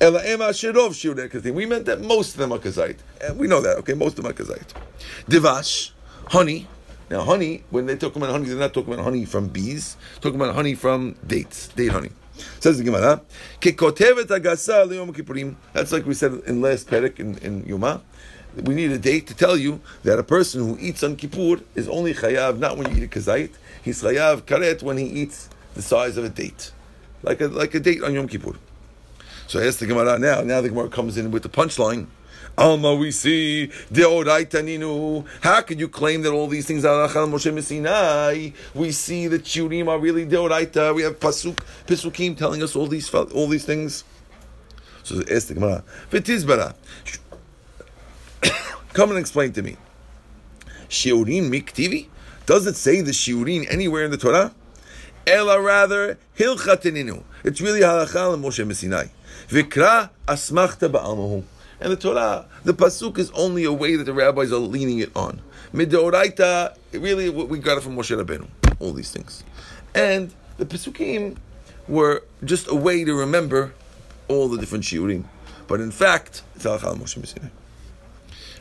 We 0.00 1.66
meant 1.66 1.86
that 1.86 2.00
most 2.02 2.34
of 2.34 2.38
them 2.38 2.52
are 2.52 2.58
kazayit. 2.58 2.98
And 3.20 3.30
eh, 3.30 3.32
we 3.32 3.46
know 3.46 3.60
that, 3.62 3.78
okay? 3.78 3.94
Most 3.94 4.18
of 4.18 4.24
them 4.24 4.32
are 4.32 4.34
kazayit. 4.34 4.74
Divash, 5.28 5.92
honey. 6.28 6.66
Now, 7.08 7.22
honey, 7.22 7.62
when 7.70 7.86
they 7.86 7.96
talk 7.96 8.16
about 8.16 8.30
honey, 8.30 8.46
they're 8.46 8.58
not 8.58 8.74
talking 8.74 8.92
about 8.92 9.04
honey 9.04 9.24
from 9.24 9.48
bees. 9.48 9.96
Talking 10.20 10.40
about 10.40 10.54
honey 10.54 10.74
from 10.74 11.14
dates, 11.26 11.68
date 11.68 11.92
honey. 11.92 12.10
Says 12.60 12.78
the 12.78 12.84
Gemara. 12.84 13.22
That's 15.72 15.92
like 15.92 16.06
we 16.06 16.14
said 16.14 16.32
in 16.46 16.60
last 16.60 16.88
perek 16.88 17.20
in, 17.20 17.38
in. 17.38 17.64
We 18.62 18.74
need 18.74 18.92
a 18.92 18.98
date 18.98 19.26
to 19.28 19.34
tell 19.34 19.56
you 19.56 19.80
that 20.04 20.18
a 20.18 20.22
person 20.22 20.60
who 20.60 20.78
eats 20.80 21.02
on 21.02 21.16
Kippur 21.16 21.60
is 21.74 21.88
only 21.88 22.14
chayav 22.14 22.58
not 22.58 22.76
when 22.76 22.90
you 22.90 23.02
eat 23.02 23.04
a 23.04 23.18
kazayit. 23.18 23.50
He's 23.82 24.02
chayav 24.02 24.42
karet 24.42 24.82
when 24.82 24.96
he 24.96 25.06
eats 25.06 25.48
the 25.74 25.82
size 25.82 26.16
of 26.16 26.24
a 26.24 26.28
date, 26.28 26.70
like 27.22 27.40
a 27.40 27.48
like 27.48 27.74
a 27.74 27.80
date 27.80 28.02
on 28.02 28.14
Yom 28.14 28.28
Kippur. 28.28 28.56
So 29.48 29.60
I 29.60 29.66
asked 29.66 29.80
the 29.80 29.86
Gemara 29.86 30.18
now. 30.18 30.42
Now 30.42 30.60
the 30.60 30.68
Gemara 30.68 30.88
comes 30.88 31.18
in 31.18 31.30
with 31.30 31.42
the 31.42 31.48
punchline. 31.48 32.06
Alma, 32.56 32.94
we 32.94 33.10
see 33.10 33.70
deoraita 33.92 34.62
ninu. 34.62 35.26
How 35.42 35.60
could 35.62 35.80
you 35.80 35.88
claim 35.88 36.22
that 36.22 36.30
all 36.32 36.46
these 36.46 36.66
things 36.66 36.84
are 36.84 37.08
halachah 37.08 37.28
Moshe 37.28 37.62
Sinai? 37.62 38.50
We 38.74 38.92
see 38.92 39.26
that 39.26 39.42
shiurim 39.42 39.88
are 39.88 39.98
really 39.98 40.24
deoraita. 40.24 40.94
We 40.94 41.02
have 41.02 41.18
pasuk 41.18 41.56
pesukim 41.86 42.36
telling 42.36 42.62
us 42.62 42.76
all 42.76 42.86
these 42.86 43.12
all 43.12 43.48
these 43.48 43.64
things. 43.64 44.04
So 45.02 45.20
ask 45.30 45.48
the 45.48 45.54
Gemara. 45.54 45.82
Come 48.92 49.10
and 49.10 49.18
explain 49.18 49.52
to 49.52 49.62
me. 49.62 49.76
Shiurim 50.88 51.50
miktivi? 51.50 52.08
Does 52.46 52.66
it 52.66 52.76
say 52.76 53.00
the 53.00 53.12
shiurim 53.12 53.66
anywhere 53.70 54.04
in 54.04 54.10
the 54.10 54.16
Torah? 54.16 54.52
Ela 55.26 55.60
rather 55.60 56.18
hilchatininu. 56.38 57.22
It's 57.42 57.60
really 57.60 57.80
halacha 57.80 58.38
Moshe 58.40 58.74
Sinai. 58.74 59.06
Vikra 59.48 60.10
asmachta 60.26 60.90
ba'almahu. 60.90 61.44
And 61.80 61.92
the 61.92 61.96
Torah, 61.96 62.46
the 62.62 62.72
pasuk 62.72 63.18
is 63.18 63.30
only 63.32 63.64
a 63.64 63.72
way 63.72 63.96
that 63.96 64.04
the 64.04 64.12
rabbis 64.12 64.52
are 64.52 64.58
leaning 64.58 65.00
it 65.00 65.10
on. 65.16 65.40
Midoraita, 65.72 66.76
really, 66.92 67.28
we 67.30 67.58
got 67.58 67.78
it 67.78 67.82
from 67.82 67.96
Moshe 67.96 68.16
Rabbeinu. 68.16 68.46
All 68.78 68.92
these 68.92 69.10
things, 69.10 69.42
and 69.94 70.32
the 70.56 70.64
pasukim 70.64 71.36
were 71.88 72.22
just 72.44 72.68
a 72.68 72.74
way 72.74 73.04
to 73.04 73.14
remember 73.14 73.74
all 74.28 74.48
the 74.48 74.56
different 74.58 74.84
shiurim. 74.84 75.24
But 75.66 75.80
in 75.80 75.90
fact, 75.90 76.42
it's 76.54 76.64
halacha 76.64 76.96
Moshe 76.96 77.26
Sinai. 77.26 77.48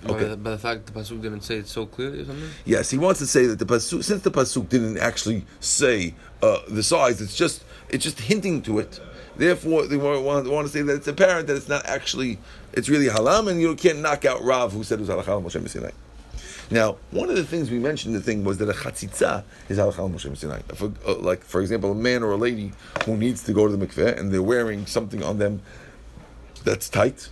Okay. 0.05 0.29
But, 0.29 0.43
but 0.43 0.49
the 0.51 0.57
fact 0.57 0.85
the 0.85 0.91
pasuk 0.91 1.21
didn't 1.21 1.41
say 1.41 1.57
it 1.57 1.67
so 1.67 1.85
clearly 1.85 2.21
or 2.21 2.25
something. 2.25 2.49
Yes, 2.65 2.89
he 2.89 2.97
wants 2.97 3.19
to 3.19 3.27
say 3.27 3.45
that 3.45 3.59
the 3.59 3.65
pasuk, 3.65 4.03
since 4.03 4.21
the 4.21 4.31
pasuk 4.31 4.69
didn't 4.69 4.97
actually 4.97 5.45
say 5.59 6.13
uh, 6.41 6.59
the 6.67 6.83
size, 6.83 7.21
it's 7.21 7.35
just 7.35 7.63
it's 7.89 8.03
just 8.03 8.19
hinting 8.19 8.61
to 8.63 8.79
it. 8.79 8.99
Therefore, 9.35 9.87
they 9.87 9.97
want, 9.97 10.47
want 10.47 10.67
to 10.67 10.73
say 10.73 10.81
that 10.83 10.93
it's 10.93 11.07
apparent 11.07 11.47
that 11.47 11.55
it's 11.55 11.67
not 11.67 11.85
actually, 11.85 12.37
it's 12.71 12.87
really 12.87 13.07
halam, 13.07 13.49
and 13.49 13.59
you 13.59 13.75
can't 13.75 13.99
knock 13.99 14.25
out 14.25 14.43
Rav 14.43 14.73
who 14.73 14.83
said 14.83 14.99
it 14.99 15.07
was 15.07 15.09
halachal 15.09 15.43
Moshe 15.43 15.67
Sinai. 15.67 15.91
Now, 16.69 16.97
one 17.11 17.29
of 17.29 17.35
the 17.35 17.43
things 17.43 17.71
we 17.71 17.79
mentioned, 17.79 18.15
the 18.15 18.21
thing 18.21 18.43
was 18.43 18.57
that 18.59 18.69
a 18.69 18.73
chatzitza 18.73 19.43
is 19.69 19.77
halachal 19.79 20.13
Moshe 20.13 20.37
Sinai. 20.37 20.59
For, 20.75 20.91
uh, 21.07 21.15
like, 21.15 21.43
for 21.43 21.61
example, 21.61 21.91
a 21.91 21.95
man 21.95 22.21
or 22.21 22.31
a 22.31 22.37
lady 22.37 22.73
who 23.05 23.17
needs 23.17 23.43
to 23.43 23.53
go 23.53 23.67
to 23.67 23.75
the 23.75 23.87
mikveh 23.87 24.19
and 24.19 24.31
they're 24.31 24.43
wearing 24.43 24.85
something 24.85 25.23
on 25.23 25.39
them 25.39 25.61
that's 26.63 26.87
tight, 26.87 27.29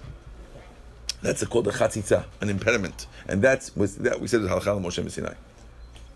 that's 1.21 1.45
called 1.45 1.67
a 1.67 1.71
chatzitza, 1.71 2.25
an 2.41 2.49
impediment, 2.49 3.07
and 3.27 3.41
that's 3.41 3.75
was 3.75 3.97
that 3.97 4.19
we 4.19 4.27
said 4.27 4.41
is 4.41 4.47
halachal 4.47 4.81
Moshe 4.81 5.09
Sinai. 5.09 5.33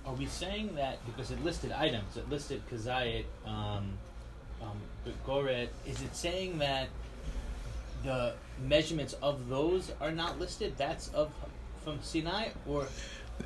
Are 0.06 0.14
we 0.14 0.26
saying 0.26 0.76
that 0.76 1.04
because 1.06 1.32
it 1.32 1.44
listed 1.44 1.72
items, 1.72 2.18
it 2.18 2.30
listed 2.30 2.62
kazayit, 2.72 3.26
um, 3.46 3.90
um, 4.62 4.80
goret, 5.26 5.70
is 5.86 6.02
it 6.02 6.16
saying 6.16 6.60
that 6.60 6.90
the 8.04 8.34
measurements 8.68 9.14
of 9.22 9.50
those 9.50 9.92
are 10.00 10.12
not 10.12 10.40
listed? 10.40 10.76
That's 10.78 11.10
of 11.10 11.32
from 11.84 12.00
Sinai, 12.02 12.50
or 12.68 12.88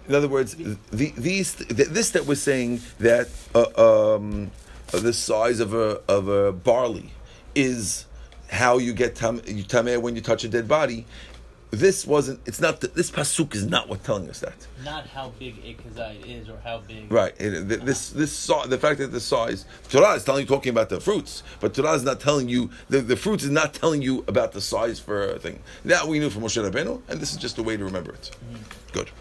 in 0.08 0.16
other 0.16 0.28
words, 0.28 0.56
the, 0.56 1.12
these 1.12 1.56
this 1.56 2.12
that 2.12 2.26
we're 2.26 2.36
saying 2.36 2.82
that 3.00 3.28
uh, 3.54 4.16
um, 4.16 4.52
the 4.92 5.14
size 5.14 5.60
of 5.60 5.74
a 5.74 6.02
of 6.08 6.28
a 6.28 6.52
barley 6.52 7.12
is 7.56 8.06
how 8.52 8.78
you 8.78 8.94
get 8.94 9.16
tam, 9.16 9.40
tameh 9.40 10.02
when 10.02 10.16
you 10.16 10.22
touch 10.22 10.44
a 10.44 10.48
dead 10.48 10.68
body 10.68 11.06
this 11.72 12.08
wasn't. 12.08 12.40
It's 12.48 12.60
not. 12.60 12.82
The, 12.82 12.88
this 12.88 13.12
pasuk 13.12 13.54
is 13.54 13.66
not 13.68 13.90
what 13.90 14.04
telling 14.04 14.28
us 14.30 14.40
that. 14.40 14.68
Not 14.84 15.06
how 15.08 15.32
big 15.38 15.58
a 15.64 16.12
is, 16.28 16.50
or 16.50 16.58
how 16.64 16.80
big. 16.80 17.12
Right. 17.12 17.34
It, 17.40 17.86
this 17.86 18.10
this 18.10 18.48
the 18.48 18.78
fact 18.80 19.00
that 19.00 19.12
the 19.12 19.20
size 19.20 19.66
Torah 19.90 20.14
is 20.14 20.24
telling 20.24 20.42
you 20.42 20.48
talking 20.48 20.72
about 20.72 20.90
the 20.90 21.00
fruits, 21.00 21.44
but 21.60 21.76
Torah 21.76 21.94
is 21.94 22.04
not 22.04 22.20
telling 22.20 22.50
you 22.50 22.72
the, 22.90 23.02
the 23.02 23.16
fruits 23.16 23.44
is 23.44 23.52
not 23.52 23.74
telling 23.74 24.02
you 24.02 24.24
about 24.28 24.54
the 24.54 24.62
size 24.62 25.00
for 25.00 25.34
a 25.34 25.40
thing. 25.40 25.62
That 25.86 26.08
we 26.08 26.18
knew 26.18 26.32
from 26.32 26.42
Moshe 26.42 26.58
Rabbeinu, 26.58 27.02
and 27.08 27.22
this 27.22 27.32
is 27.34 27.38
just 27.38 27.60
a 27.60 27.64
way 27.64 27.78
to 27.78 27.86
remember 27.86 28.14
it. 28.14 28.32
Mm-hmm. 28.52 28.92
Good. 28.92 29.12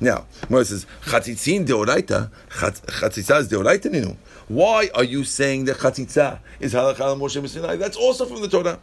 Now, 0.00 0.26
Moses 0.48 0.82
says 0.82 1.12
chatitzin 1.12 1.66
deoraita 1.66 2.30
chatitzah 2.50 3.40
is 3.40 3.48
deoraita 3.48 3.86
ninu. 3.86 4.16
Why 4.46 4.90
are 4.94 5.04
you 5.04 5.24
saying 5.24 5.64
that 5.64 5.78
chatzitza 5.78 6.38
is 6.60 6.72
halakha 6.72 7.18
Moshe 7.18 7.48
Sinai? 7.48 7.74
That's 7.74 7.96
also 7.96 8.26
from 8.26 8.42
the 8.42 8.48
Torah 8.48 8.78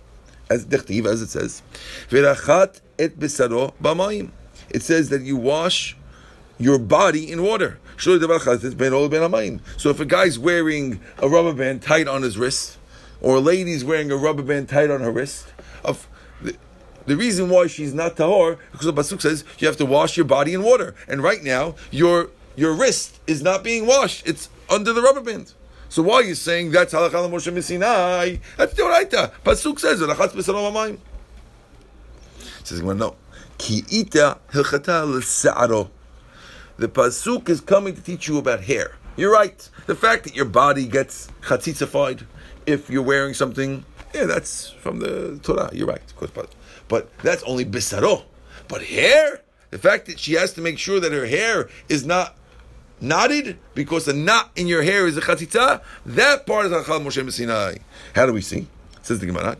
as 0.49 0.65
as 0.65 1.21
it 1.21 1.29
says, 1.29 1.61
"Verachat 2.09 2.81
et 2.99 3.19
besaro 3.19 3.73
b'mayim." 3.81 4.31
It 4.69 4.83
says 4.83 5.09
that 5.09 5.21
you 5.21 5.37
wash 5.37 5.95
your 6.57 6.79
body 6.79 7.31
in 7.31 7.43
water. 7.43 7.79
So 7.97 8.13
if 8.15 9.99
a 9.99 10.05
guy's 10.05 10.39
wearing 10.39 10.99
a 11.19 11.29
rubber 11.29 11.53
band 11.53 11.81
tight 11.81 12.07
on 12.07 12.21
his 12.23 12.37
wrist, 12.37 12.77
or 13.21 13.35
a 13.37 13.39
lady's 13.39 13.85
wearing 13.85 14.11
a 14.11 14.17
rubber 14.17 14.41
band 14.41 14.69
tight 14.69 14.89
on 14.89 15.01
her 15.01 15.11
wrist, 15.11 15.53
of 15.83 16.07
the, 17.05 17.15
reason 17.15 17.49
why 17.49 17.67
she's 17.67 17.93
not 17.93 18.15
tahor 18.15 18.57
because 18.71 18.85
the 18.85 18.93
pasuk 18.93 19.21
says 19.21 19.43
you 19.59 19.67
have 19.67 19.77
to 19.77 19.85
wash 19.85 20.17
your 20.17 20.25
body 20.25 20.53
in 20.53 20.63
water, 20.63 20.95
and 21.07 21.21
right 21.21 21.43
now 21.43 21.75
your 21.91 22.29
your 22.55 22.73
wrist 22.73 23.19
is 23.27 23.41
not 23.41 23.63
being 23.63 23.85
washed; 23.85 24.25
it's 24.27 24.49
under 24.69 24.93
the 24.93 25.01
rubber 25.01 25.21
band. 25.21 25.53
So 25.89 26.01
why 26.01 26.15
are 26.15 26.23
you 26.23 26.35
saying 26.35 26.71
that's 26.71 26.93
halakha 26.93 27.29
Moshe 27.29 27.63
Sinai? 27.63 28.37
That's 28.57 28.73
the 28.73 28.81
Oraita. 28.81 29.31
Pasuk 29.45 29.79
says 29.79 30.01
it. 30.01 30.09
Says 32.63 32.81
well, 32.81 32.95
no. 32.95 33.15
Ki 33.57 33.83
ita 33.91 34.39
hilchata. 34.51 35.89
The 36.77 36.87
pasuk 36.87 37.49
is 37.49 37.61
coming 37.61 37.95
to 37.95 38.01
teach 38.01 38.27
you 38.27 38.37
about 38.37 38.61
hair. 38.61 38.95
You're 39.15 39.31
right. 39.31 39.69
The 39.85 39.95
fact 39.95 40.23
that 40.23 40.35
your 40.35 40.45
body 40.45 40.87
gets 40.87 41.27
chatzitzified 41.41 42.25
if 42.65 42.89
you're 42.89 43.03
wearing 43.03 43.33
something, 43.33 43.85
yeah, 44.13 44.25
that's 44.25 44.69
from 44.69 44.99
the 44.99 45.39
Torah. 45.43 45.69
You're 45.73 45.87
right, 45.87 46.01
of 46.01 46.15
course, 46.15 46.31
but 46.31 46.53
but 46.87 47.15
that's 47.19 47.43
only 47.43 47.65
bisaro. 47.65 48.23
But 48.67 48.83
hair, 48.83 49.41
the 49.69 49.77
fact 49.77 50.07
that 50.07 50.19
she 50.19 50.33
has 50.33 50.53
to 50.53 50.61
make 50.61 50.79
sure 50.79 50.99
that 50.99 51.11
her 51.11 51.25
hair 51.25 51.69
is 51.89 52.05
not 52.05 52.35
knotted 53.01 53.57
because 53.75 54.05
the 54.05 54.13
knot 54.13 54.51
in 54.55 54.67
your 54.67 54.81
hair 54.81 55.05
is 55.05 55.17
a 55.17 55.21
chatzitza. 55.21 55.81
That 56.05 56.45
part 56.45 56.65
is 56.67 56.71
Achal 56.71 57.03
Moshe 57.03 57.31
Sinai. 57.31 57.77
How 58.15 58.25
do 58.25 58.33
we 58.33 58.41
see? 58.41 58.67
Says 59.01 59.19
the 59.19 59.25
Gemara. 59.25 59.57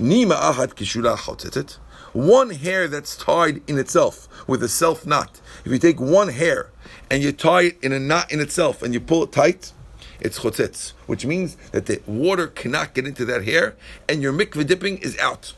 Nima 0.00 0.34
achat 0.34 0.74
kishura 0.74 1.16
chotzetet. 1.16 1.78
One 2.12 2.50
hair 2.50 2.88
that's 2.88 3.16
tied 3.16 3.62
in 3.68 3.78
itself 3.78 4.28
with 4.46 4.62
a 4.62 4.68
self 4.68 5.06
knot. 5.06 5.40
If 5.64 5.72
you 5.72 5.78
take 5.78 6.00
one 6.00 6.28
hair 6.28 6.70
and 7.10 7.22
you 7.22 7.32
tie 7.32 7.62
it 7.62 7.78
in 7.82 7.92
a 7.92 7.98
knot 7.98 8.30
in 8.32 8.40
itself 8.40 8.82
and 8.82 8.92
you 8.92 9.00
pull 9.00 9.22
it 9.24 9.32
tight, 9.32 9.72
it's 10.20 10.40
chotzetz, 10.40 10.90
which 11.06 11.24
means 11.24 11.56
that 11.72 11.86
the 11.86 12.00
water 12.06 12.46
cannot 12.46 12.94
get 12.94 13.06
into 13.06 13.24
that 13.24 13.44
hair 13.44 13.76
and 14.08 14.22
your 14.22 14.32
mikveh 14.32 14.66
dipping 14.66 14.98
is 14.98 15.16
out. 15.18 15.54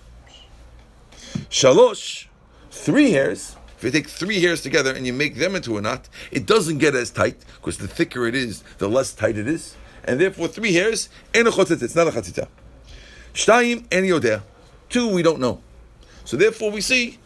Shalosh, 1.51 2.27
three 2.71 3.11
hairs 3.11 3.57
if 3.85 3.93
you 3.93 4.01
take 4.01 4.09
three 4.09 4.41
hairs 4.41 4.63
together 4.63 4.95
and 4.95 5.07
you 5.07 5.13
make 5.13 5.37
them 5.37 5.55
into 5.55 5.77
a 5.77 5.83
knot, 5.83 6.09
it 6.31 6.47
doesn't 6.47 6.79
get 6.79 6.95
as 6.95 7.11
tight 7.11 7.37
because 7.57 7.77
the 7.77 7.87
thicker 7.87 8.27
it 8.27 8.35
is, 8.35 8.63
the 8.79 8.89
less 8.89 9.13
tight 9.13 9.37
it 9.37 9.47
is, 9.47 9.77
and 10.05 10.19
therefore 10.19 10.49
three 10.49 10.73
hairs 10.73 11.11
and 11.35 11.47
a 11.47 11.51
chotzit. 11.51 11.83
It's 11.83 11.95
not 11.95 12.09
a 12.09 12.11
chatzita. 12.11 12.49
Shtayim 13.35 13.85
and 13.93 14.07
yodeh. 14.07 14.43
Two 14.89 15.09
we 15.13 15.23
don't 15.23 15.41
know. 15.41 15.61
So 16.25 16.37
therefore 16.37 16.71
we 16.71 16.81
see 16.81 17.19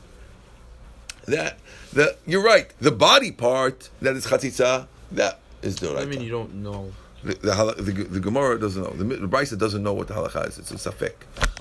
that 1.27 1.59
the 1.93 2.17
you're 2.27 2.43
right. 2.43 2.73
The 2.81 2.91
body 2.91 3.31
part 3.31 3.91
that 4.01 4.17
is 4.17 4.27
chatzitza 4.27 4.87
that 5.13 5.39
is 5.63 5.77
the 5.77 5.95
right. 5.95 6.03
I 6.03 6.07
mean, 6.07 6.21
you 6.23 6.31
don't 6.31 6.57
know. 6.57 6.93
The, 7.25 7.35
the, 7.35 7.83
the, 7.83 8.05
the 8.05 8.21
Gemara 8.21 8.61
doesn't 8.61 8.83
know. 8.83 8.91
The, 8.91 9.17
the 9.17 9.27
Brisa 9.27 9.59
doesn't 9.59 9.83
know 9.83 9.93
what 9.93 10.07
the 10.09 10.15
halacha 10.15 10.49
is. 10.49 10.59
It's 10.59 10.71
a 10.71 10.91
safek 10.91 11.15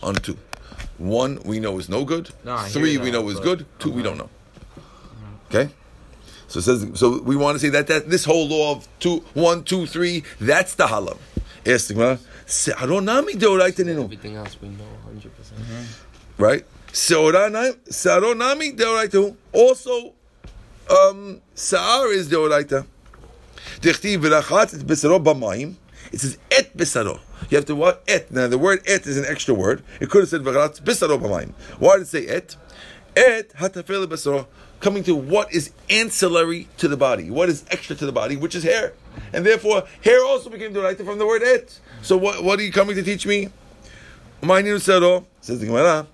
on 0.03 0.15
two. 0.15 0.37
One 0.97 1.39
we 1.43 1.59
know 1.59 1.77
is 1.79 1.89
no 1.89 2.05
good. 2.05 2.29
No, 2.43 2.57
Three 2.57 2.97
we 2.97 3.11
know 3.11 3.27
is 3.29 3.39
good. 3.39 3.65
Two 3.79 3.89
okay. 3.89 3.95
we 3.95 4.01
uh-huh. 4.01 4.09
don't 4.09 4.17
know. 4.17 4.29
Okay? 5.49 5.73
So 6.47 6.59
it 6.59 6.63
says 6.63 6.87
so 6.93 7.21
we 7.21 7.35
want 7.35 7.55
to 7.55 7.59
say 7.59 7.69
that 7.69 7.87
that 7.87 8.09
this 8.09 8.23
whole 8.25 8.47
law 8.47 8.75
of 8.75 8.87
two 8.99 9.23
one, 9.33 9.63
two, 9.63 9.85
three, 9.85 10.23
that's 10.39 10.75
the 10.75 10.87
halam. 10.87 11.17
Yes, 11.65 11.91
Everything 12.47 14.35
else 14.35 14.57
we 14.61 14.69
know 14.69 14.85
100 15.03 15.35
percent 15.35 15.59
Right? 16.37 16.65
Saronami 16.93 18.75
deoraitu. 18.77 19.35
Also, 19.51 20.13
um, 20.89 21.41
Sa'ar 21.53 22.07
is 22.13 22.29
deoraita. 22.29 22.85
Dichtiv 23.81 24.19
v'rachat 24.19 24.73
et 24.73 24.87
besaro 24.87 25.19
b'mayim. 25.21 25.75
It 26.13 26.21
says 26.21 26.37
et 26.49 26.75
besaro. 26.77 27.19
You 27.49 27.57
have 27.57 27.65
to 27.65 27.75
what? 27.75 28.03
Et. 28.07 28.31
Now 28.31 28.47
the 28.47 28.57
word 28.57 28.79
et 28.87 29.05
is 29.05 29.17
an 29.17 29.25
extra 29.27 29.53
word. 29.53 29.83
It 29.99 30.09
could 30.09 30.21
have 30.21 30.29
said 30.29 30.41
v'rachat 30.41 30.81
besaro 30.81 31.19
b'mayim. 31.19 31.51
Why 31.79 31.97
did 31.97 32.03
it 32.03 32.07
say 32.07 32.25
et? 32.27 32.55
Et 33.15 33.49
hatafel 33.55 34.07
besaro 34.07 34.47
coming 34.79 35.03
to 35.03 35.15
what 35.15 35.53
is 35.53 35.71
ancillary 35.89 36.67
to 36.77 36.87
the 36.87 36.97
body, 36.97 37.29
what 37.29 37.49
is 37.49 37.65
extra 37.69 37.95
to 37.95 38.05
the 38.05 38.11
body, 38.11 38.35
which 38.35 38.55
is 38.55 38.63
hair. 38.63 38.93
And 39.33 39.45
therefore, 39.45 39.83
hair 40.03 40.23
also 40.23 40.49
became 40.49 40.73
derived 40.73 41.03
from 41.03 41.17
the 41.17 41.25
word 41.25 41.43
et. 41.43 41.79
So 42.01 42.17
what, 42.17 42.43
what 42.43 42.59
are 42.59 42.63
you 42.63 42.71
coming 42.71 42.95
to 42.95 43.03
teach 43.03 43.25
me? 43.25 43.49
My 44.41 44.61
new 44.61 44.77
sero, 44.79 45.25
says 45.41 45.59
the 45.59 45.65
Gemara. 45.65 46.07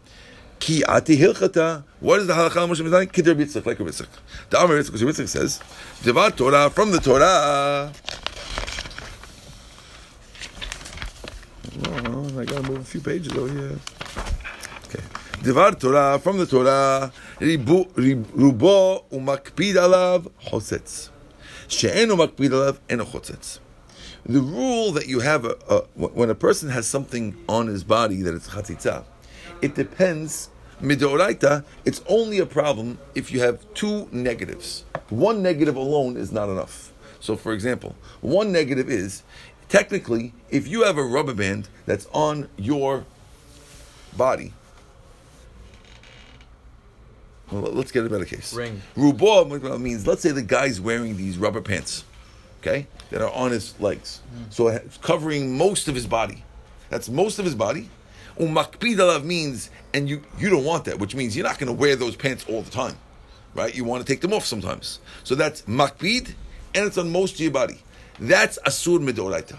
Ki 0.59 0.83
ati 0.87 1.17
hilchata. 1.17 1.83
What 1.99 2.21
is 2.21 2.27
the 2.27 2.33
halacha 2.33 2.67
Moshe 2.67 2.79
Mizani? 2.79 3.11
Kidr 3.11 3.35
bitzach, 3.35 3.65
like 3.65 3.79
a 3.79 3.83
bitzach. 3.83 4.07
The 4.49 4.61
Amar 4.61 4.77
Yitzchak, 4.77 4.97
Yitzchak 4.97 5.27
says, 5.27 5.59
Devar 6.03 6.31
Torah, 6.31 6.69
from 6.69 6.91
the 6.91 6.99
Torah. 6.99 7.91
Oh, 11.85 12.39
I 12.39 12.45
gotta 12.45 12.63
move 12.63 12.79
a 12.79 12.83
few 12.83 13.01
pages 13.01 13.33
over 13.33 13.51
here. 13.51 13.77
Devar 15.43 15.73
Torah 15.73 16.19
from 16.19 16.37
the 16.37 16.45
Torah, 16.45 17.11
ribu, 17.41 17.83
umakpid 17.83 19.75
alav 19.75 20.31
chosetz. 20.41 21.09
She'enu 21.67 22.15
makpid 22.15 22.51
alav 22.51 22.79
chosetz. 22.87 23.59
The 24.25 24.39
rule 24.39 24.93
that 24.93 25.07
you 25.07 25.19
have, 25.19 25.43
uh, 25.43 25.55
uh, 25.69 25.81
a, 25.99 26.03
a, 26.05 26.07
when 26.07 26.29
a 26.29 26.35
person 26.35 26.69
has 26.69 26.87
something 26.87 27.35
on 27.49 27.67
his 27.67 27.83
body 27.83 28.21
that 28.21 28.33
it's 28.33 28.47
chatzitza, 28.47 29.03
it 29.61 29.75
depends, 29.75 30.49
midoraita, 30.81 31.65
it's 31.83 32.01
only 32.07 32.39
a 32.39 32.45
problem 32.45 32.97
if 33.13 33.29
you 33.29 33.41
have 33.41 33.65
two 33.73 34.07
negatives. 34.13 34.85
One 35.09 35.43
negative 35.43 35.75
alone 35.75 36.15
is 36.15 36.31
not 36.31 36.47
enough. 36.47 36.93
So, 37.19 37.35
for 37.35 37.51
example, 37.51 37.97
one 38.21 38.53
negative 38.53 38.89
is, 38.89 39.23
technically, 39.67 40.33
if 40.49 40.69
you 40.69 40.83
have 40.83 40.97
a 40.97 41.03
rubber 41.03 41.33
band 41.33 41.67
that's 41.85 42.07
on 42.13 42.47
your 42.55 43.03
body, 44.15 44.53
well, 47.53 47.71
let's 47.71 47.91
get 47.91 48.05
a 48.05 48.09
better 48.09 48.25
case. 48.25 48.53
Ring. 48.53 48.81
Rubo 48.95 49.79
means, 49.79 50.07
let's 50.07 50.21
say 50.21 50.31
the 50.31 50.41
guy's 50.41 50.81
wearing 50.81 51.17
these 51.17 51.37
rubber 51.37 51.61
pants, 51.61 52.03
okay, 52.61 52.87
that 53.09 53.21
are 53.21 53.31
on 53.31 53.51
his 53.51 53.79
legs. 53.79 54.21
Hmm. 54.33 54.43
So 54.49 54.67
it's 54.69 54.97
covering 54.97 55.57
most 55.57 55.87
of 55.87 55.95
his 55.95 56.07
body. 56.07 56.43
That's 56.89 57.09
most 57.09 57.39
of 57.39 57.45
his 57.45 57.55
body. 57.55 57.89
Umakpid 58.37 58.97
alav 58.97 59.23
means, 59.23 59.69
and 59.93 60.09
you, 60.09 60.23
you 60.39 60.49
don't 60.49 60.65
want 60.65 60.85
that, 60.85 60.99
which 60.99 61.15
means 61.15 61.35
you're 61.35 61.45
not 61.45 61.59
going 61.59 61.67
to 61.67 61.73
wear 61.73 61.95
those 61.95 62.15
pants 62.15 62.45
all 62.49 62.63
the 62.63 62.71
time, 62.71 62.97
right? 63.53 63.75
You 63.75 63.83
want 63.83 64.05
to 64.05 64.11
take 64.11 64.21
them 64.21 64.33
off 64.33 64.45
sometimes. 64.45 64.99
So 65.23 65.35
that's 65.35 65.61
makpid, 65.63 66.33
and 66.73 66.85
it's 66.85 66.97
on 66.97 67.11
most 67.11 67.35
of 67.35 67.39
your 67.41 67.51
body. 67.51 67.79
That's 68.19 68.57
asur 68.65 68.99
midoraita. 68.99 69.57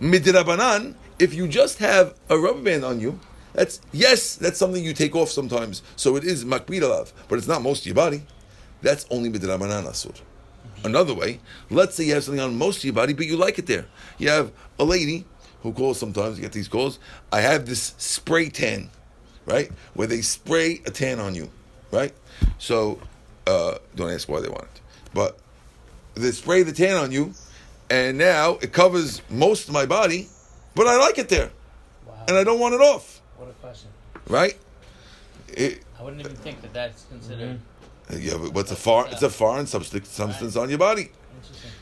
Midrabanan, 0.00 0.94
if 1.18 1.34
you 1.34 1.46
just 1.48 1.78
have 1.78 2.14
a 2.28 2.38
rubber 2.38 2.62
band 2.62 2.84
on 2.84 2.98
you, 3.00 3.20
that's 3.52 3.80
yes, 3.92 4.36
that's 4.36 4.58
something 4.58 4.82
you 4.84 4.94
take 4.94 5.14
off 5.14 5.30
sometimes. 5.30 5.82
So 5.96 6.16
it 6.16 6.24
is 6.24 6.44
makbid 6.44 6.82
alav, 6.82 7.12
but 7.28 7.38
it's 7.38 7.48
not 7.48 7.62
most 7.62 7.80
of 7.80 7.86
your 7.86 7.94
body. 7.94 8.22
That's 8.82 9.06
only 9.10 9.30
midrabanan 9.30 9.84
asur. 9.84 10.20
Another 10.84 11.14
way, 11.14 11.38
let's 11.70 11.94
say 11.94 12.04
you 12.04 12.14
have 12.14 12.24
something 12.24 12.40
on 12.40 12.58
most 12.58 12.78
of 12.78 12.84
your 12.84 12.94
body, 12.94 13.12
but 13.12 13.26
you 13.26 13.36
like 13.36 13.58
it 13.58 13.66
there. 13.66 13.86
You 14.18 14.30
have 14.30 14.50
a 14.78 14.84
lady 14.84 15.24
who 15.62 15.72
calls 15.72 15.98
sometimes, 15.98 16.36
you 16.38 16.42
get 16.42 16.50
these 16.52 16.66
calls. 16.66 16.98
I 17.30 17.40
have 17.40 17.66
this 17.66 17.94
spray 17.98 18.48
tan, 18.48 18.90
right? 19.46 19.70
Where 19.94 20.08
they 20.08 20.20
spray 20.22 20.82
a 20.84 20.90
tan 20.90 21.20
on 21.20 21.36
you, 21.36 21.50
right? 21.92 22.12
So 22.58 22.98
uh, 23.46 23.78
don't 23.94 24.10
ask 24.10 24.28
why 24.28 24.40
they 24.40 24.48
want 24.48 24.64
it, 24.64 24.80
but 25.14 25.38
they 26.14 26.32
spray 26.32 26.64
the 26.64 26.72
tan 26.72 26.96
on 26.96 27.12
you, 27.12 27.32
and 27.88 28.18
now 28.18 28.54
it 28.60 28.72
covers 28.72 29.22
most 29.30 29.68
of 29.68 29.74
my 29.74 29.86
body, 29.86 30.28
but 30.74 30.88
I 30.88 30.96
like 30.98 31.18
it 31.18 31.28
there, 31.28 31.50
Wow. 32.06 32.24
and 32.26 32.36
I 32.36 32.42
don't 32.42 32.58
want 32.58 32.74
it 32.74 32.80
off, 32.80 33.21
What 33.42 33.50
a 33.50 33.54
question. 33.54 33.90
right? 34.28 34.56
It, 35.48 35.82
I 35.98 36.04
wouldn't 36.04 36.20
even 36.20 36.36
think 36.36 36.62
that 36.62 36.72
that's 36.72 37.06
considered 37.06 37.58
mm-hmm. 38.08 38.20
yeah, 38.20 38.36
but 38.40 38.54
what's 38.54 38.70
a 38.70 38.76
far? 38.76 39.08
It's 39.10 39.20
a 39.22 39.30
foreign 39.30 39.66
substance, 39.66 40.10
substance 40.10 40.54
on 40.54 40.68
your 40.68 40.78
body, 40.78 41.10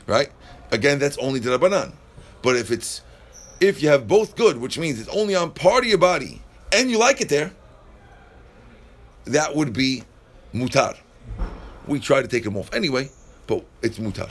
right? 0.06 0.30
Again, 0.70 0.98
that's 0.98 1.18
only 1.18 1.38
the 1.38 1.50
rabbanan. 1.50 1.92
But 2.40 2.56
if 2.56 2.70
it's 2.70 3.02
if 3.60 3.82
you 3.82 3.90
have 3.90 4.08
both 4.08 4.36
good, 4.36 4.56
which 4.56 4.78
means 4.78 4.98
it's 4.98 5.10
only 5.10 5.34
on 5.34 5.50
part 5.50 5.84
of 5.84 5.90
your 5.90 5.98
body, 5.98 6.40
and 6.72 6.90
you 6.90 6.98
like 6.98 7.20
it 7.20 7.28
there, 7.28 7.52
that 9.26 9.54
would 9.54 9.74
be 9.74 10.04
mutar. 10.54 10.96
We 11.86 12.00
try 12.00 12.22
to 12.22 12.28
take 12.28 12.44
them 12.44 12.56
off 12.56 12.72
anyway, 12.72 13.10
but 13.46 13.66
it's 13.82 13.98
mutar. 13.98 14.30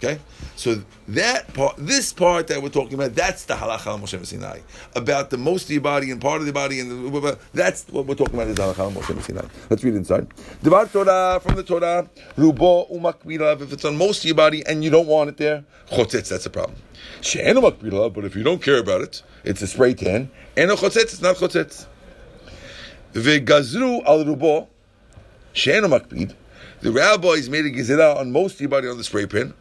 Okay, 0.00 0.20
so 0.54 0.80
that 1.08 1.52
part, 1.54 1.74
this 1.76 2.12
part 2.12 2.46
that 2.46 2.62
we're 2.62 2.68
talking 2.68 2.94
about, 2.94 3.16
that's 3.16 3.46
the 3.46 3.54
halacha 3.54 3.88
al 3.88 3.98
Moshe 3.98 4.24
Sinai 4.24 4.60
about 4.94 5.30
the 5.30 5.36
most 5.36 5.64
of 5.64 5.70
your 5.72 5.80
body 5.80 6.12
and 6.12 6.20
part 6.20 6.40
of 6.40 6.46
the 6.46 6.52
body, 6.52 6.78
and 6.78 7.12
the, 7.12 7.36
that's 7.52 7.88
what 7.88 8.06
we're 8.06 8.14
talking 8.14 8.36
about 8.36 8.46
is 8.46 8.56
halacha 8.56 8.78
al 8.78 8.92
Moshe 8.92 9.20
Sinai. 9.20 9.44
Let's 9.68 9.82
read 9.82 9.96
inside. 9.96 10.28
Devar 10.62 10.86
Torah 10.86 11.40
from 11.42 11.56
the 11.56 11.64
Torah, 11.64 12.08
rubo 12.36 12.88
umakbirav. 12.92 13.60
If 13.62 13.72
it's 13.72 13.84
on 13.84 13.96
most 13.96 14.20
of 14.20 14.26
your 14.26 14.36
body 14.36 14.64
and 14.66 14.84
you 14.84 14.90
don't 14.90 15.08
want 15.08 15.30
it 15.30 15.36
there, 15.36 15.64
chotetz. 15.90 16.28
That's 16.28 16.46
a 16.46 16.50
problem. 16.50 16.78
She'enu 17.20 17.60
makbirav, 17.60 18.14
but 18.14 18.24
if 18.24 18.36
you 18.36 18.44
don't 18.44 18.62
care 18.62 18.78
about 18.78 19.00
it, 19.00 19.24
it's 19.42 19.62
a 19.62 19.66
spray 19.66 19.94
tan. 19.94 20.30
Eno 20.56 20.76
chotetz. 20.76 21.02
It's 21.02 21.20
not 21.20 21.34
chotetz. 21.34 21.86
Vegazru 23.14 24.04
al 24.06 24.24
rubo. 24.24 24.68
She'enu 25.54 25.88
makbid. 25.88 26.36
The 26.82 26.92
rabbis 26.92 27.48
made 27.48 27.64
a 27.64 27.70
gezerah 27.70 28.16
on 28.16 28.30
most 28.30 28.54
of 28.54 28.60
your 28.60 28.70
body 28.70 28.86
on 28.86 28.96
the 28.96 29.02
spray 29.02 29.26
pan. 29.26 29.54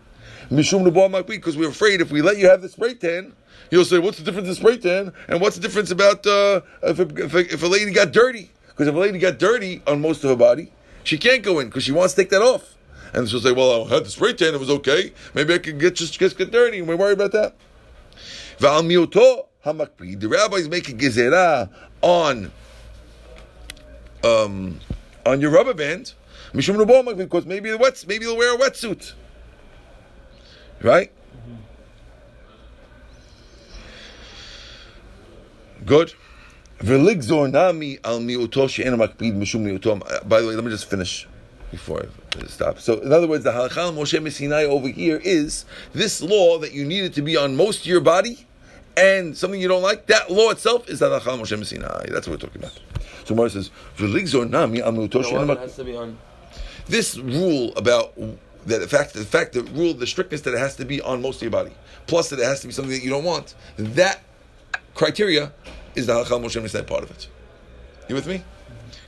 Because 0.50 1.58
we're 1.58 1.70
afraid 1.70 2.02
if 2.02 2.12
we 2.12 2.22
let 2.22 2.38
you 2.38 2.48
have 2.50 2.62
the 2.62 2.70
spray 2.70 2.94
tan, 2.94 3.34
you'll 3.72 3.86
say, 3.86 4.00
what's 4.00 4.18
the 4.18 4.24
difference 4.24 4.48
in 4.48 4.56
spray 4.56 4.78
tan? 4.78 5.14
And 5.28 5.42
what's 5.42 5.56
the 5.56 5.62
difference 5.62 5.92
about 5.92 6.26
uh, 6.26 6.62
if, 6.84 7.00
a, 7.00 7.24
if, 7.24 7.34
a, 7.34 7.54
if 7.54 7.64
a 7.64 7.68
lady 7.68 7.92
got 7.92 8.12
dirty? 8.12 8.52
Because 8.68 8.88
if 8.88 8.96
a 8.96 8.98
lady 8.98 9.20
got 9.20 9.40
dirty 9.40 9.82
on 9.88 10.02
most 10.02 10.24
of 10.24 10.30
her 10.30 10.36
body, 10.36 10.72
she 11.04 11.18
can't 11.18 11.44
go 11.44 11.60
in 11.60 11.68
because 11.68 11.84
she 11.84 11.92
wants 11.92 12.14
to 12.14 12.22
take 12.22 12.30
that 12.30 12.42
off. 12.42 12.76
And 13.14 13.28
she'll 13.28 13.40
say, 13.40 13.52
well, 13.52 13.86
I 13.86 13.90
had 13.90 14.06
the 14.06 14.10
spray 14.10 14.34
tan, 14.34 14.54
it 14.54 14.60
was 14.60 14.70
okay. 14.70 15.14
Maybe 15.34 15.54
I 15.54 15.58
could 15.58 15.80
get 15.80 15.96
just, 15.96 16.20
just 16.20 16.38
get 16.38 16.52
dirty, 16.52 16.80
and 16.80 16.88
we 16.88 16.96
worry 16.96 17.14
about 17.14 17.32
that. 17.32 17.56
The 18.60 20.28
rabbis 20.30 20.70
make 20.70 20.90
a 20.90 20.94
gezerah 20.94 21.70
on 22.02 22.52
um, 24.24 24.80
on 25.26 25.42
your 25.42 25.52
rubber 25.52 25.74
band, 25.74 26.14
because 26.54 27.46
maybe 27.46 27.70
the 27.70 27.78
wet, 27.78 28.04
maybe 28.08 28.26
you'll 28.26 28.38
wear 28.38 28.56
a 28.56 28.58
wetsuit, 28.58 29.14
right? 29.14 29.16
Good. 29.16 29.16
V'ligzor 29.16 29.16
nami 29.16 29.16
al 29.16 29.56
miuto 29.56 29.56
she'ena 29.56 30.67
makpid 30.67 30.67
mishum 30.67 30.67
miuto. 30.82 31.10
Good. 35.86 36.14
By 36.80 36.86
the 36.86 37.38
way, 40.48 40.56
let 40.56 40.64
me 40.64 40.70
just 40.70 40.90
finish 40.90 41.28
before 41.72 42.06
I 42.40 42.46
stop. 42.46 42.80
So, 42.80 43.00
in 43.00 43.12
other 43.12 43.28
words, 43.28 43.44
the 43.44 43.52
halakha 43.52 43.92
Moshe 43.94 44.32
Sinai 44.32 44.66
over 44.66 44.88
here 44.88 45.20
is 45.24 45.66
this 45.94 46.22
law 46.22 46.60
that 46.60 46.74
you 46.74 46.86
need 46.86 47.04
it 47.06 47.14
to 47.14 47.22
be 47.22 47.36
on 47.36 47.56
most 47.56 47.82
of 47.82 47.88
your 47.88 48.02
body, 48.02 48.46
and 48.96 49.36
something 49.36 49.60
you 49.60 49.68
don't 49.68 49.82
like. 49.82 50.06
That 50.08 50.30
law 50.30 50.52
itself 50.52 50.88
is 50.88 51.00
the 51.00 51.10
halakha 51.10 51.40
Moshe 51.40 51.66
Sinai. 51.66 52.06
That's 52.10 52.28
what 52.28 52.42
we're 52.42 52.48
talking 52.48 52.62
about. 52.62 52.80
So, 53.26 53.34
Mara 53.34 53.50
says, 53.50 53.72
nami 54.00 54.82
al 54.82 54.94
miuto 54.94 55.12
The 55.12 55.24
she'ena 55.24 55.38
one 55.40 55.48
that 55.48 55.58
makpid." 55.58 55.62
has 55.62 55.76
to. 55.76 56.18
This 56.88 57.18
rule 57.18 57.74
about 57.76 58.14
that 58.68 58.80
the 58.80 58.88
fact, 58.88 59.14
the 59.14 59.26
fact, 59.26 59.54
the 59.54 59.64
rule, 59.64 59.94
the 59.94 60.08
strictness 60.08 60.42
that 60.42 60.54
it 60.54 60.60
has 60.60 60.76
to 60.76 60.86
be 60.86 61.02
on 61.02 61.22
most 61.22 61.38
of 61.38 61.42
your 61.44 61.52
body, 61.52 61.72
plus 62.06 62.30
that 62.30 62.40
it 62.40 62.46
has 62.46 62.62
to 62.62 62.68
be 62.68 62.74
something 62.74 62.94
that 62.94 63.04
you 63.04 63.10
don't 63.10 63.24
want. 63.24 63.56
That 63.78 64.22
criteria 64.94 65.52
is 65.96 66.08
the 66.08 66.14
halakha 66.14 66.32
al 66.32 66.40
Moshe 66.40 66.70
Sinai 66.70 66.86
part 66.86 67.04
of 67.04 67.12
it. 67.12 67.28
You 68.08 68.16
with 68.16 68.28
me? 68.28 68.44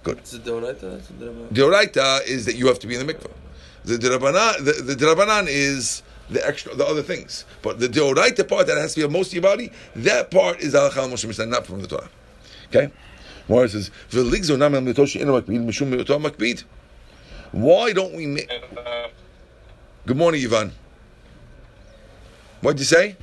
Good. 0.03 0.19
It's 0.19 0.33
a 0.33 0.39
donaita. 0.39 0.79
That's 0.81 1.09
a 1.09 1.13
donaita. 1.13 1.49
The 1.51 1.61
oraita 1.61 2.27
is 2.27 2.45
that 2.45 2.55
you 2.55 2.67
have 2.67 2.79
to 2.79 2.87
be 2.87 2.95
in 2.95 3.05
the 3.05 3.13
mikvah. 3.13 3.31
The 3.85 3.97
drabanan, 3.97 4.65
the, 4.65 4.93
the 4.93 4.95
drabanan 4.95 5.47
is 5.47 6.03
the 6.29 6.45
extra, 6.45 6.75
the 6.75 6.85
other 6.85 7.01
things. 7.01 7.45
But 7.61 7.79
the 7.79 7.87
deoraita 7.87 8.47
part 8.47 8.67
that 8.67 8.77
has 8.77 8.93
to 8.93 9.01
be 9.01 9.05
on 9.05 9.11
most 9.11 9.27
of 9.27 9.33
your 9.33 9.43
body, 9.43 9.71
that 9.95 10.31
part 10.31 10.59
is 10.59 10.73
halakha 10.73 10.97
al 10.97 11.09
Moshe 11.09 11.25
Mishnah, 11.25 11.45
not 11.47 11.65
from 11.65 11.81
the 11.81 11.87
Torah. 11.87 12.09
Okay? 12.67 12.91
It 13.49 13.71
says, 13.71 13.89
"V'ligzo 14.11 14.57
nam 14.57 14.75
el 14.75 14.81
mitoshi 14.81 15.21
eno 15.21 15.41
makbid 15.41 15.65
mishum 15.65 15.91
mitoto 15.91 16.21
makbid." 16.23 16.63
Why 17.51 17.93
don't 17.93 18.13
we 18.13 18.27
make? 18.27 18.47
Good 20.09 20.17
morning, 20.17 20.43
Ivan. 20.43 20.71
What'd 22.61 22.79
you 22.79 22.85
say? 22.85 23.15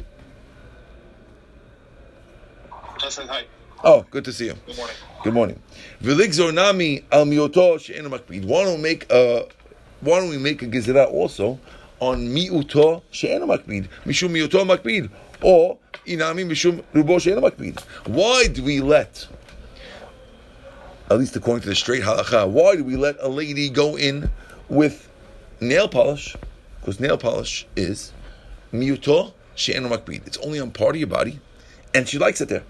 Just 3.01 3.17
said 3.17 3.27
hi. 3.27 3.43
Oh, 3.83 4.07
good 4.09 4.25
to 4.25 4.33
see 4.33 4.47
you. 4.47 4.55
Good 4.67 4.77
morning. 4.77 4.97
Good 5.25 5.35
morning. 5.35 5.63
V'ligzor 6.01 6.55
nami 6.55 7.05
al 7.11 7.25
miuto 7.25 7.81
she'enu 7.81 8.09
makpid. 8.09 8.45
Why 8.45 8.63
don't 8.63 8.77
we 8.77 8.83
make 8.83 9.11
a 9.11 9.49
Why 10.01 10.21
don't 10.21 10.31
we 10.31 10.39
make 10.39 10.63
a 10.63 10.67
gezerah 10.67 11.11
also 11.13 11.59
on 11.99 12.29
miuto 12.29 13.03
she'enu 13.11 13.47
makpid, 13.47 13.89
mishum 14.05 14.31
miuto 14.31 14.65
makpid, 14.65 15.11
or 15.43 15.79
inami 16.07 16.47
mishum 16.47 16.85
rubo 16.95 17.21
she'enu 17.21 17.41
makpid? 17.41 17.81
Why 18.07 18.47
do 18.47 18.63
we 18.63 18.81
let, 18.81 19.27
at 21.11 21.19
least 21.19 21.35
according 21.35 21.63
to 21.63 21.69
the 21.69 21.75
straight 21.75 22.05
halacha, 22.05 22.49
why 22.49 22.77
do 22.77 22.85
we 22.85 22.95
let 22.95 23.17
a 23.19 23.29
lady 23.29 23.71
go 23.71 23.99
in 23.99 24.31
with 24.69 25.11
nail 25.61 25.89
polish? 25.89 26.37
Because 26.87 27.01
nail 27.01 27.19
polish 27.19 27.67
is 27.77 28.15
miuto 28.73 29.35
she'enu. 29.55 29.93
It's 30.25 30.39
only 30.39 30.61
on 30.61 30.71
part 30.71 30.95
of 30.95 31.01
your 31.01 31.09
body, 31.09 31.41
and 31.93 32.09
she 32.09 32.17
likes 32.17 32.41
it 32.41 32.49
there 32.49 32.63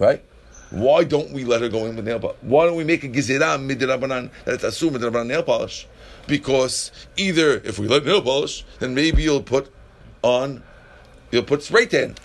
right? 0.00 0.22
Why 0.70 1.04
don't 1.04 1.30
we 1.30 1.44
let 1.44 1.62
her 1.62 1.68
go 1.68 1.86
in 1.86 1.94
with 1.94 2.06
nail 2.06 2.18
polish? 2.18 2.36
Why 2.40 2.64
don't 2.64 2.76
we 2.76 2.84
make 2.84 3.04
a 3.04 3.08
gezerah 3.08 3.58
midrabanan 3.60 4.30
that 4.44 4.54
it's 4.54 4.64
assumed 4.64 4.96
midrabanan 4.96 5.26
nail 5.28 5.42
polish? 5.44 5.86
Because 6.26 6.90
either 7.16 7.60
if 7.64 7.78
we 7.78 7.86
let 7.86 8.04
nail 8.04 8.22
polish, 8.22 8.64
then 8.80 8.94
maybe 8.94 9.22
you'll 9.22 9.42
put 9.42 9.72
on, 10.22 10.62
you'll 11.30 11.44
put 11.44 11.62
spray 11.62 11.86
tan, 11.86 12.16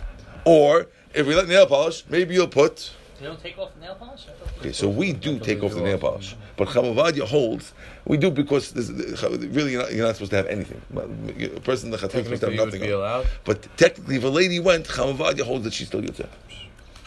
or 0.46 0.88
if 1.14 1.28
we 1.28 1.36
let 1.36 1.48
nail 1.48 1.68
polish, 1.68 2.04
maybe 2.10 2.34
you'll 2.34 2.48
put. 2.48 2.92
You 3.20 3.28
don't 3.28 3.40
take 3.40 3.58
off 3.58 3.74
the 3.74 3.80
nail 3.80 3.96
polish? 3.96 4.28
Okay, 4.60 4.74
so 4.74 4.90
we 4.90 5.14
do 5.14 5.40
take 5.40 5.64
off 5.64 5.74
the 5.74 5.82
nail 5.82 5.98
polish, 5.98 6.36
but 6.58 6.68
Chacham 6.68 6.86
Ovadia 6.86 7.24
holds 7.24 7.74
we 8.06 8.18
do 8.18 8.30
because 8.30 8.72
this, 8.72 8.90
really 8.90 9.72
you're 9.72 9.84
not, 9.84 9.94
you're 9.94 10.06
not 10.06 10.16
supposed 10.16 10.32
to 10.32 10.38
have 10.38 10.48
anything. 10.48 10.82
A 10.94 11.60
person 11.62 11.88
in 11.88 11.92
the 11.92 11.98
chatzik 11.98 12.20
is 12.20 12.26
supposed 12.26 12.42
to 12.42 12.48
have 12.48 12.56
Technically, 12.56 12.56
you 12.56 12.62
would 12.62 12.74
nothing. 12.74 12.94
on. 12.94 13.26
But 13.46 13.78
technically, 13.78 14.18
if 14.18 14.24
a 14.26 14.28
lady 14.28 14.60
went, 14.60 14.86
Chacham 14.86 15.18
Ovadia 15.18 15.44
holds 15.44 15.64
that 15.64 15.74
she's 15.74 15.88
still 15.88 16.02
Yotzeh. 16.02 16.28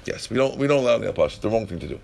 Yes, 0.07 0.31
we 0.31 0.39
don't 0.39 0.57
we 0.57 0.67
don't 0.67 0.83
allow 0.83 0.97
nail 0.97 1.13
polish. 1.13 1.35
It's 1.35 1.43
the 1.43 1.51
wrong 1.51 1.67
thing 1.67 1.79
to 1.81 1.89
do. 1.89 2.01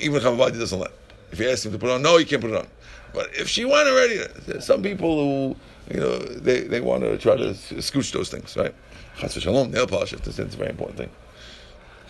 Even 0.00 0.20
Chacham 0.20 0.38
Ovadia 0.38 0.58
doesn't 0.58 0.80
let. 0.80 0.92
If 1.30 1.38
you 1.38 1.50
ask 1.50 1.66
him 1.66 1.72
to 1.72 1.78
put 1.78 1.90
it 1.90 1.92
on, 1.92 2.02
no, 2.02 2.16
you 2.16 2.24
can't 2.24 2.40
put 2.40 2.50
it 2.52 2.56
on. 2.56 2.66
But 3.12 3.28
if 3.34 3.48
she 3.48 3.66
went 3.66 3.86
already, 3.86 4.20
some 4.60 4.82
people 4.82 5.18
who 5.18 5.56
you 5.92 6.00
know 6.00 6.16
they, 6.18 6.60
they 6.60 6.80
want 6.80 7.02
to 7.02 7.18
try 7.18 7.36
to 7.36 7.50
scooch 7.50 8.12
those 8.12 8.30
things, 8.30 8.56
right? 8.56 8.74
Chas 9.18 9.36
v'shalom, 9.36 9.70
nail 9.70 9.86
polish. 9.86 10.14
It's 10.14 10.38
a 10.38 10.44
very 10.44 10.70
important 10.70 10.96
thing. 10.96 11.10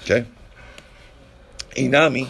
Okay. 0.02 0.24
Inami, 1.76 2.28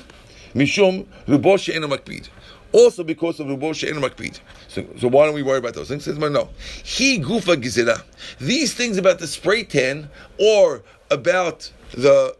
mishum 0.55 1.07
rubo 1.27 1.59
she'enu 1.59 1.89
makpid. 1.89 2.29
Also 2.73 3.05
because 3.05 3.41
of 3.41 3.47
rubo 3.49 3.75
she'enu 3.75 4.01
makpid. 4.01 4.41
So, 4.69 4.87
so 4.99 5.09
why 5.09 5.27
don't 5.27 5.35
we 5.35 5.43
worry 5.43 5.59
about 5.59 5.75
those 5.75 5.89
things? 5.89 6.07
No. 6.07 6.49
He 6.83 7.19
gufa 7.21 7.57
gizera. 7.63 8.03
These 8.41 8.75
things 8.75 8.97
about 8.97 9.19
the 9.19 9.27
spray 9.27 9.65
tan 9.65 10.09
or 10.39 10.83
about 11.11 11.71
the 11.93 12.37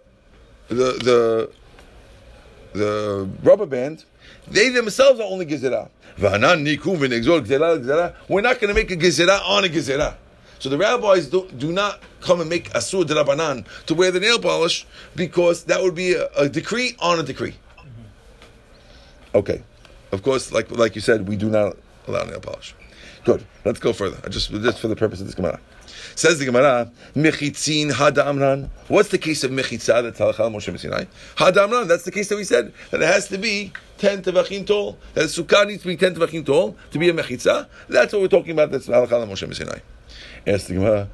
the 0.69 0.75
the 0.75 1.51
the 2.73 3.29
rubber 3.43 3.67
band, 3.67 4.05
they 4.49 4.71
themselves 4.71 5.21
are 5.21 5.27
only 5.27 5.45
gizera. 5.45 5.91
We're 6.19 6.39
not 6.39 6.57
going 8.61 8.69
to 8.69 8.75
make 8.75 8.91
a 8.91 8.97
gizera 8.97 9.41
on 9.47 9.65
a 9.65 9.69
gizera. 9.69 10.17
So 10.63 10.69
the 10.69 10.79
rabbis 10.79 11.27
do, 11.27 11.49
do 11.59 11.73
not 11.73 12.01
come 12.21 12.41
and 12.41 12.49
make 12.49 12.71
asur 12.71 13.03
derabanan 13.03 13.67
to 13.87 13.95
wear 13.95 14.13
the 14.13 14.21
nail 14.21 14.39
polish 14.39 14.87
because 15.17 15.65
that 15.65 15.83
would 15.83 15.97
be 15.97 16.15
a, 16.15 16.29
a 16.37 16.49
decree 16.49 16.95
on 17.01 17.19
a 17.19 17.25
decree. 17.25 17.57
Mm-hmm. 17.79 19.39
Okay, 19.39 19.61
of 20.13 20.23
course, 20.23 20.53
like 20.53 20.71
like 20.71 20.95
you 20.95 21.01
said, 21.01 21.27
we 21.27 21.35
do 21.35 21.51
not 21.51 21.77
allow 22.07 22.23
nail 22.23 22.39
polish. 22.39 22.77
Good. 23.25 23.45
Let's 23.65 23.81
go 23.81 23.93
further. 23.93 24.21
I 24.25 24.29
just 24.29 24.53
just 24.53 24.79
for 24.79 24.87
the 24.87 24.95
purpose 24.95 25.21
of 25.21 25.27
this 25.27 25.35
Gemara. 25.35 25.59
Says 26.15 26.39
the 26.39 26.45
Gemara, 26.45 26.93
Mechitzin 27.17 27.91
Hadamran. 27.91 28.71
What's 28.87 29.09
the 29.09 29.19
case 29.19 29.43
of 29.43 29.51
Mechitza 29.51 30.01
that's 30.01 30.21
halachal 30.21 30.55
Moshe 30.55 30.79
Sinai? 30.79 31.07
Hada 31.35 31.65
Amran. 31.65 31.89
That's 31.89 32.05
the 32.05 32.13
case 32.13 32.29
that 32.29 32.37
we 32.37 32.45
said 32.45 32.73
that 32.93 33.03
it 33.03 33.07
has 33.07 33.27
to 33.29 33.39
be 33.39 33.73
ten 33.99 34.23
tevachim 34.23 34.65
tall. 34.65 34.97
That 35.15 35.23
the 35.23 35.43
sukkah 35.43 35.67
needs 35.67 35.83
to 35.83 35.89
be 35.89 35.97
ten 35.97 36.15
tevachim 36.15 36.47
tall 36.47 36.77
to 36.93 36.99
be 37.01 37.09
a 37.09 37.13
Mechitza. 37.13 37.67
That's 37.89 38.13
what 38.13 38.23
we're 38.23 38.29
talking 38.29 38.53
about. 38.53 38.71
That's 38.71 38.87
halachal 38.87 39.27
Moshe 39.27 39.53
Sinai. 39.57 39.81
The 40.45 40.75
Gemara. 40.75 41.09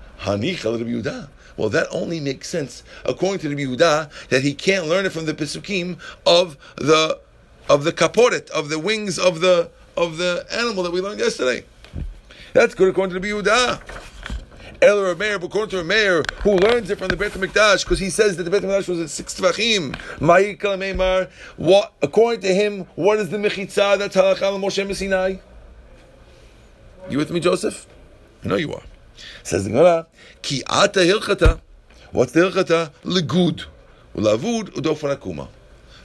Well, 1.56 1.68
that 1.70 1.88
only 1.90 2.20
makes 2.20 2.48
sense 2.48 2.82
according 3.04 3.40
to 3.40 3.48
the 3.48 3.56
Yehuda 3.56 4.28
that 4.28 4.42
he 4.42 4.54
can't 4.54 4.86
learn 4.86 5.06
it 5.06 5.12
from 5.12 5.26
the 5.26 5.34
pesukim 5.34 5.98
of 6.24 6.56
the 6.76 7.18
of 7.68 7.84
the 7.84 7.92
kaporet 7.92 8.48
of 8.50 8.68
the 8.68 8.78
wings 8.78 9.18
of 9.18 9.40
the 9.40 9.70
of 9.96 10.16
the 10.16 10.46
animal 10.52 10.84
that 10.84 10.92
we 10.92 11.00
learned 11.00 11.20
yesterday. 11.20 11.64
That's 12.52 12.74
good 12.74 12.88
according 12.88 13.14
to 13.14 13.20
the 13.20 13.28
Yehuda. 13.28 13.80
El 14.80 14.98
Rameir, 14.98 15.42
according 15.42 15.70
to 15.70 15.84
Rameir, 15.84 16.30
who 16.42 16.54
learns 16.56 16.88
it 16.88 16.98
from 16.98 17.08
the 17.08 17.16
Beit 17.16 17.32
HaMikdash, 17.32 17.82
because 17.82 17.98
he 17.98 18.10
says 18.10 18.36
that 18.36 18.44
the 18.44 18.50
Beit 18.50 18.62
HaMikdash 18.62 18.86
was 18.86 19.00
at 19.00 19.10
six 19.10 19.34
tvachim. 19.34 19.96
Ma'ikal 20.20 20.78
Meimar, 20.78 21.28
what, 21.56 21.92
according 22.00 22.42
to 22.42 22.54
him, 22.54 22.86
what 22.94 23.18
is 23.18 23.28
the 23.28 23.38
Mechitza 23.38 23.98
that's 23.98 24.14
halachal 24.14 24.60
Moshe 24.60 24.86
Messinai? 24.86 25.40
You 27.10 27.18
with 27.18 27.32
me, 27.32 27.40
Joseph? 27.40 27.88
I 28.44 28.48
know 28.48 28.54
you 28.54 28.72
are. 28.72 28.82
Says 29.48 29.64
the 29.64 29.70
Gemara, 29.70 30.06
Ki 30.42 30.62
ata 30.66 31.00
hilchata. 31.00 31.58
What's 32.12 32.32
the 32.32 32.40
hilchata? 32.40 32.90
Legud. 33.02 33.64
Ulavud 34.14 34.74
udofan 34.74 35.16
akuma. 35.16 35.48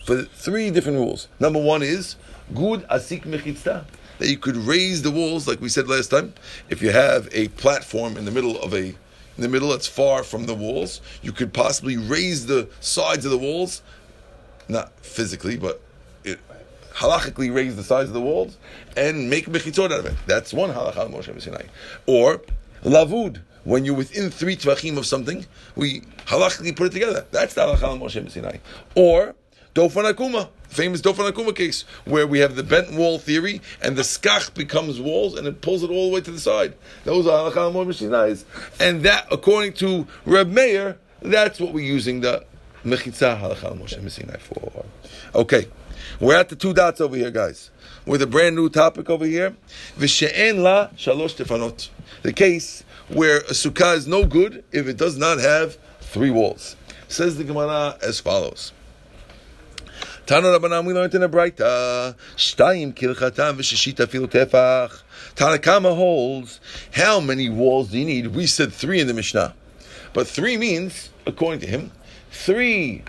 For 0.06 0.22
three 0.24 0.72
different 0.72 0.98
rules. 0.98 1.28
Number 1.42 1.62
one 1.62 1.84
is, 1.84 2.16
gud 2.56 2.88
asik 2.88 3.26
mechitza 3.26 3.84
that 4.20 4.30
you 4.30 4.38
could 4.38 4.56
raise 4.56 5.02
the 5.02 5.12
walls, 5.12 5.46
like 5.46 5.60
we 5.60 5.68
said 5.68 5.90
last 5.90 6.08
time. 6.08 6.34
If 6.70 6.82
you 6.82 6.92
have 6.92 7.28
a 7.34 7.50
platform 7.50 8.16
in 8.16 8.24
the 8.24 8.32
middle 8.32 8.58
of 8.62 8.74
a, 8.74 8.78
in 8.78 8.96
the 9.36 9.50
middle 9.50 9.72
that's 9.72 9.88
far 9.88 10.24
from 10.24 10.46
the 10.46 10.56
walls, 10.56 11.02
you 11.22 11.34
could 11.34 11.52
possibly 11.52 11.98
raise 11.98 12.46
the 12.46 12.70
sides 12.80 13.26
of 13.26 13.32
the 13.32 13.38
walls, 13.38 13.82
not 14.70 14.94
physically, 15.02 15.58
but 15.58 15.82
it, 16.24 16.40
halachically 16.94 17.54
raise 17.54 17.76
the 17.76 17.84
sides 17.84 18.08
of 18.08 18.14
the 18.14 18.22
walls 18.22 18.58
and 18.96 19.30
make 19.30 19.48
mechitzot 19.48 19.92
out 19.92 20.00
of 20.00 20.06
it. 20.06 20.16
That's 20.28 20.54
one 20.54 20.70
halacha 20.70 21.12
Moshe 21.12 21.42
Sinai. 21.42 21.66
Or 22.06 22.42
lavud. 22.84 23.41
When 23.63 23.86
you're 23.86 23.96
within 23.96 24.30
three 24.30 24.58
tvachim 24.58 24.98
of 24.98 25.06
something, 25.06 25.46
we 25.76 26.02
halachically 26.26 26.76
put 26.76 26.88
it 26.88 26.91
together. 26.91 27.26
That's 27.32 27.54
the 27.54 27.62
halacha 27.62 27.98
Moshe 28.00 28.30
Sinai. 28.30 28.58
Or 28.96 29.36
Dofan 29.74 30.13
Akuma, 30.13 30.50
famous 30.67 31.02
Dofan 31.02 31.32
Akuma 31.32 31.56
case, 31.56 31.86
where 32.06 32.28
we 32.28 32.39
have 32.39 32.56
the 32.56 32.63
bent 32.63 32.91
wall 32.93 33.17
theory 33.17 33.62
and 33.82 33.96
the 33.96 34.02
skach 34.02 34.54
becomes 34.54 35.00
walls 35.00 35.36
and 35.36 35.48
it 35.48 35.62
pulls 35.62 35.82
it 35.82 35.89
all 35.89 36.10
the 36.10 36.15
way 36.15 36.22
to 36.22 36.32
the 36.32 36.39
side. 36.39 36.76
Those 37.06 37.26
are 37.26 37.50
halakha 37.50 37.72
more 37.72 37.86
mishinais. 37.86 38.43
And 38.80 39.04
that, 39.04 39.28
according 39.32 39.74
to 39.74 40.08
Reb 40.26 40.50
Meir, 40.50 40.98
that's 41.22 41.60
what 41.60 41.74
we're 41.74 41.86
using 41.86 42.19
the 42.19 42.46
mechitza 42.84 43.39
halakha 43.39 43.80
Moshe 43.80 44.00
Messinai 44.00 44.39
for. 44.39 44.86
Okay, 45.34 45.67
we're 46.19 46.36
at 46.36 46.50
the 46.50 46.56
two 46.56 46.74
dots 46.74 47.02
over 47.02 47.15
here, 47.15 47.32
guys. 47.32 47.72
With 48.06 48.22
a 48.22 48.28
brand 48.28 48.56
new 48.56 48.69
topic 48.69 49.10
over 49.10 49.26
here. 49.26 49.56
V'she'en 49.98 50.62
la 50.62 50.89
shalosh 50.89 51.36
tefanot. 51.36 51.89
The 52.24 52.34
case 52.34 52.84
where 53.10 53.40
a 53.40 53.52
sukkah 53.52 53.96
is 53.96 54.08
no 54.08 54.26
good 54.26 54.64
if 54.72 54.88
it 54.88 54.98
does 54.98 55.18
not 55.18 55.40
have 55.40 55.78
three 56.00 56.32
walls. 56.32 56.78
Says 57.10 57.38
the 57.38 57.44
Gemara 57.44 57.98
as 58.02 58.22
follows. 58.22 58.72
Tana 60.26 60.48
Rabbanan, 60.48 60.86
we 60.86 60.94
learned 60.94 61.14
in 61.16 61.24
a 61.24 61.28
Braita, 61.28 62.16
Shtayim 62.38 62.94
kilchatam 62.94 63.58
v'shishit 63.58 63.96
afilu 63.96 64.28
tefach. 64.28 65.02
Tanakama 65.36 65.94
holds, 65.94 66.62
how 66.94 67.20
many 67.20 67.50
walls 67.50 67.90
do 67.92 68.00
you 68.00 68.06
need? 68.06 68.28
We 68.28 68.48
said 68.48 68.72
three 68.72 69.02
in 69.02 69.08
the 69.08 69.14
Mishnah. 69.14 69.54
But 70.14 70.26
three 70.26 70.56
means, 70.56 71.10
according 71.26 71.60
to 71.60 71.68
him, 71.68 71.92
three 72.32 73.04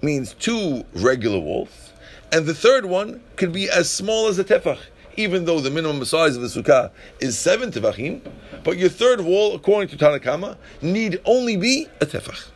means 0.00 0.32
two 0.32 0.84
regular 0.94 1.38
walls, 1.38 1.92
and 2.32 2.46
the 2.46 2.54
third 2.54 2.86
one 2.86 3.20
could 3.36 3.52
be 3.52 3.68
as 3.68 3.90
small 3.90 4.28
as 4.28 4.38
a 4.38 4.44
tefach, 4.44 4.78
even 5.16 5.44
though 5.44 5.60
the 5.60 5.70
minimum 5.70 6.04
size 6.04 6.36
of 6.36 6.42
the 6.42 6.48
sukkah 6.48 6.90
is 7.20 7.38
seven 7.38 7.70
tefachim, 7.70 8.20
but 8.62 8.78
your 8.78 8.88
third 8.88 9.20
wall, 9.20 9.54
according 9.54 9.88
to 9.88 9.96
Tanakama, 9.96 10.56
need 10.82 11.20
only 11.24 11.56
be 11.56 11.88
a 12.00 12.06
tefach. 12.06 12.50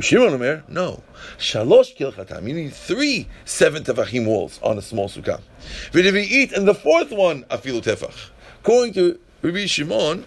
Shimon 0.00 0.34
Omer, 0.34 0.64
no. 0.68 1.02
Shalosh 1.38 1.96
kilchatam. 1.96 2.46
You 2.46 2.54
need 2.54 2.72
three 2.72 3.28
seven 3.44 3.82
tefachim 3.84 4.26
walls 4.26 4.60
on 4.62 4.78
a 4.78 4.82
small 4.82 5.08
sukkah. 5.08 5.40
eat, 5.94 6.52
and 6.52 6.68
the 6.68 6.74
fourth 6.74 7.12
one 7.12 7.44
afilu 7.44 7.82
tefach. 7.82 8.30
According 8.60 8.94
to 8.94 9.18
Rabbi 9.42 9.66
Shimon, 9.66 10.26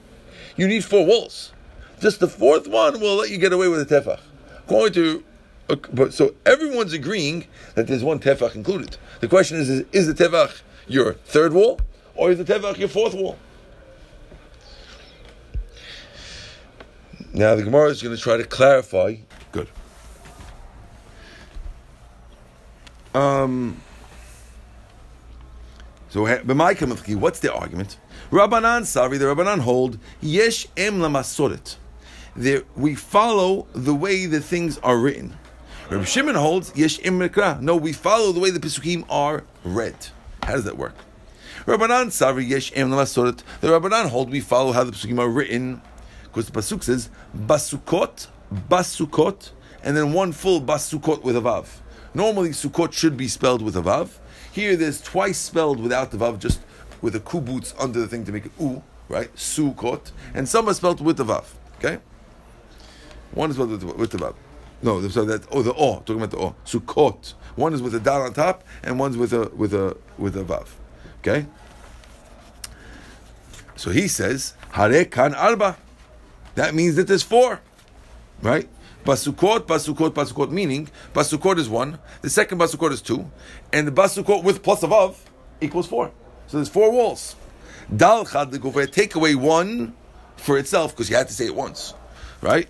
you 0.55 0.67
need 0.67 0.83
four 0.83 1.05
walls. 1.05 1.53
Just 1.99 2.19
the 2.19 2.27
fourth 2.27 2.67
one 2.67 2.99
will 2.99 3.15
let 3.17 3.29
you 3.29 3.37
get 3.37 3.53
away 3.53 3.67
with 3.67 3.91
a 3.91 4.01
tefach. 4.01 4.19
According 4.65 4.93
to 4.93 5.23
uh, 5.69 5.75
but 5.93 6.13
so 6.13 6.33
everyone's 6.45 6.93
agreeing 6.93 7.45
that 7.75 7.87
there's 7.87 8.03
one 8.03 8.19
tefach 8.19 8.55
included. 8.55 8.97
The 9.19 9.27
question 9.27 9.57
is: 9.57 9.69
Is, 9.69 9.85
is 9.91 10.07
the 10.07 10.13
tefach 10.13 10.61
your 10.89 11.13
third 11.13 11.53
wall, 11.53 11.79
or 12.15 12.31
is 12.31 12.37
the 12.37 12.43
tefach 12.43 12.77
your 12.77 12.89
fourth 12.89 13.13
wall? 13.13 13.37
Now 17.33 17.55
the 17.55 17.63
Gemara 17.63 17.89
is 17.89 18.01
going 18.01 18.15
to 18.15 18.21
try 18.21 18.37
to 18.37 18.43
clarify 18.43 19.15
Good. 19.51 19.67
Um. 23.13 23.81
So, 26.09 26.21
b'may 26.21 27.15
what's 27.15 27.39
the 27.39 27.53
argument? 27.53 27.97
Rabbanan 28.31 28.81
Savi, 28.81 29.17
the 29.17 29.25
Rabbanan 29.25 29.59
hold 29.59 29.97
yesh 30.21 30.67
em 30.77 30.99
lamasoret. 30.99 31.77
We 32.75 32.95
follow 32.95 33.67
the 33.73 33.93
way 33.93 34.25
the 34.25 34.39
things 34.39 34.77
are 34.79 34.97
written. 34.97 35.37
Rabbi 35.89 36.03
Shimon 36.03 36.35
holds 36.35 36.71
yesh 36.75 36.99
em. 37.03 37.19
No, 37.61 37.75
we 37.75 37.93
follow 37.93 38.31
the 38.31 38.39
way 38.39 38.51
the 38.51 38.59
pesukim 38.59 39.05
are 39.09 39.43
read. 39.63 39.95
How 40.49 40.55
does 40.55 40.65
that 40.65 40.77
work? 40.77 40.95
Rabbanan 41.65 42.07
Savi 42.07 42.47
yesh 42.47 42.71
em 42.75 42.89
lamasoret. 42.89 43.43
The 43.61 43.67
Rabbanan 43.67 44.09
hold 44.09 44.31
we 44.31 44.39
follow 44.39 44.71
how 44.71 44.83
the 44.83 44.91
pesukim 44.91 45.19
are 45.19 45.29
written 45.29 45.81
because 46.23 46.47
the 46.47 46.51
pasuk 46.51 46.81
says 46.81 47.11
basukot 47.37 48.27
basukot, 48.51 49.51
and 49.83 49.95
then 49.95 50.11
one 50.13 50.31
full 50.31 50.59
basukot 50.59 51.21
with 51.21 51.37
a 51.37 51.41
vav. 51.41 51.67
Normally, 52.15 52.49
sukot 52.49 52.93
should 52.93 53.15
be 53.15 53.27
spelled 53.27 53.61
with 53.61 53.77
a 53.77 53.81
vav. 53.81 54.17
Here, 54.51 54.75
there's 54.75 54.99
twice 55.01 55.37
spelled 55.37 55.79
without 55.79 56.09
the 56.09 56.17
vav, 56.17 56.39
just 56.39 56.61
with 56.99 57.15
a 57.15 57.19
kubutz 57.19 57.75
under 57.79 57.99
the 57.99 58.07
thing 58.07 58.25
to 58.25 58.31
make 58.31 58.47
it 58.47 58.51
u, 58.59 58.81
right? 59.07 59.31
Sukot, 59.35 60.11
and 60.33 60.49
some 60.49 60.67
are 60.67 60.73
spelled 60.73 60.99
with 61.01 61.17
the 61.17 61.25
vav. 61.25 61.45
Okay, 61.77 61.99
one 63.31 63.51
is 63.51 63.55
spelled 63.55 63.83
with 63.83 64.09
the 64.09 64.17
vav. 64.17 64.33
No, 64.81 65.05
so 65.09 65.25
that 65.25 65.45
oh 65.51 65.61
the 65.61 65.73
o 65.73 65.95
talking 65.99 66.17
about 66.21 66.31
the 66.31 66.37
o 66.37 66.55
sukot. 66.65 67.33
One 67.55 67.73
is 67.73 67.81
with 67.81 67.93
a 67.95 67.99
dal 67.99 68.21
on 68.21 68.33
top, 68.33 68.63
and 68.83 68.97
one's 68.97 69.17
with 69.17 69.33
a 69.33 69.49
with 69.55 69.73
a 69.73 69.97
with 70.17 70.37
a 70.37 70.43
vav. 70.43 70.67
Okay. 71.19 71.45
So 73.75 73.91
he 73.91 74.07
says 74.07 74.53
hare 74.71 75.05
kan 75.05 75.33
arba. 75.35 75.77
That 76.55 76.73
means 76.73 76.95
that 76.95 77.07
there's 77.07 77.23
four. 77.23 77.61
Right? 78.41 78.69
Basukot, 79.05 79.61
basukot, 79.61 80.11
basukot, 80.11 80.51
meaning 80.51 80.89
basukot 81.13 81.57
is 81.57 81.69
one, 81.69 81.99
the 82.21 82.29
second 82.29 82.57
basukot 82.57 82.91
is 82.91 83.01
two, 83.01 83.29
and 83.71 83.87
the 83.87 83.91
basukot 83.91 84.43
with 84.43 84.61
plus 84.61 84.83
above 84.83 85.23
equals 85.61 85.87
four. 85.87 86.11
So 86.47 86.57
there's 86.57 86.69
four 86.69 86.91
walls. 86.91 87.35
Dal 87.95 88.25
chad 88.25 88.51
take 88.91 89.15
away 89.15 89.35
one 89.35 89.95
for 90.37 90.57
itself 90.57 90.91
because 90.91 91.09
you 91.09 91.15
had 91.15 91.27
to 91.27 91.33
say 91.33 91.45
it 91.45 91.55
once, 91.55 91.93
right? 92.41 92.67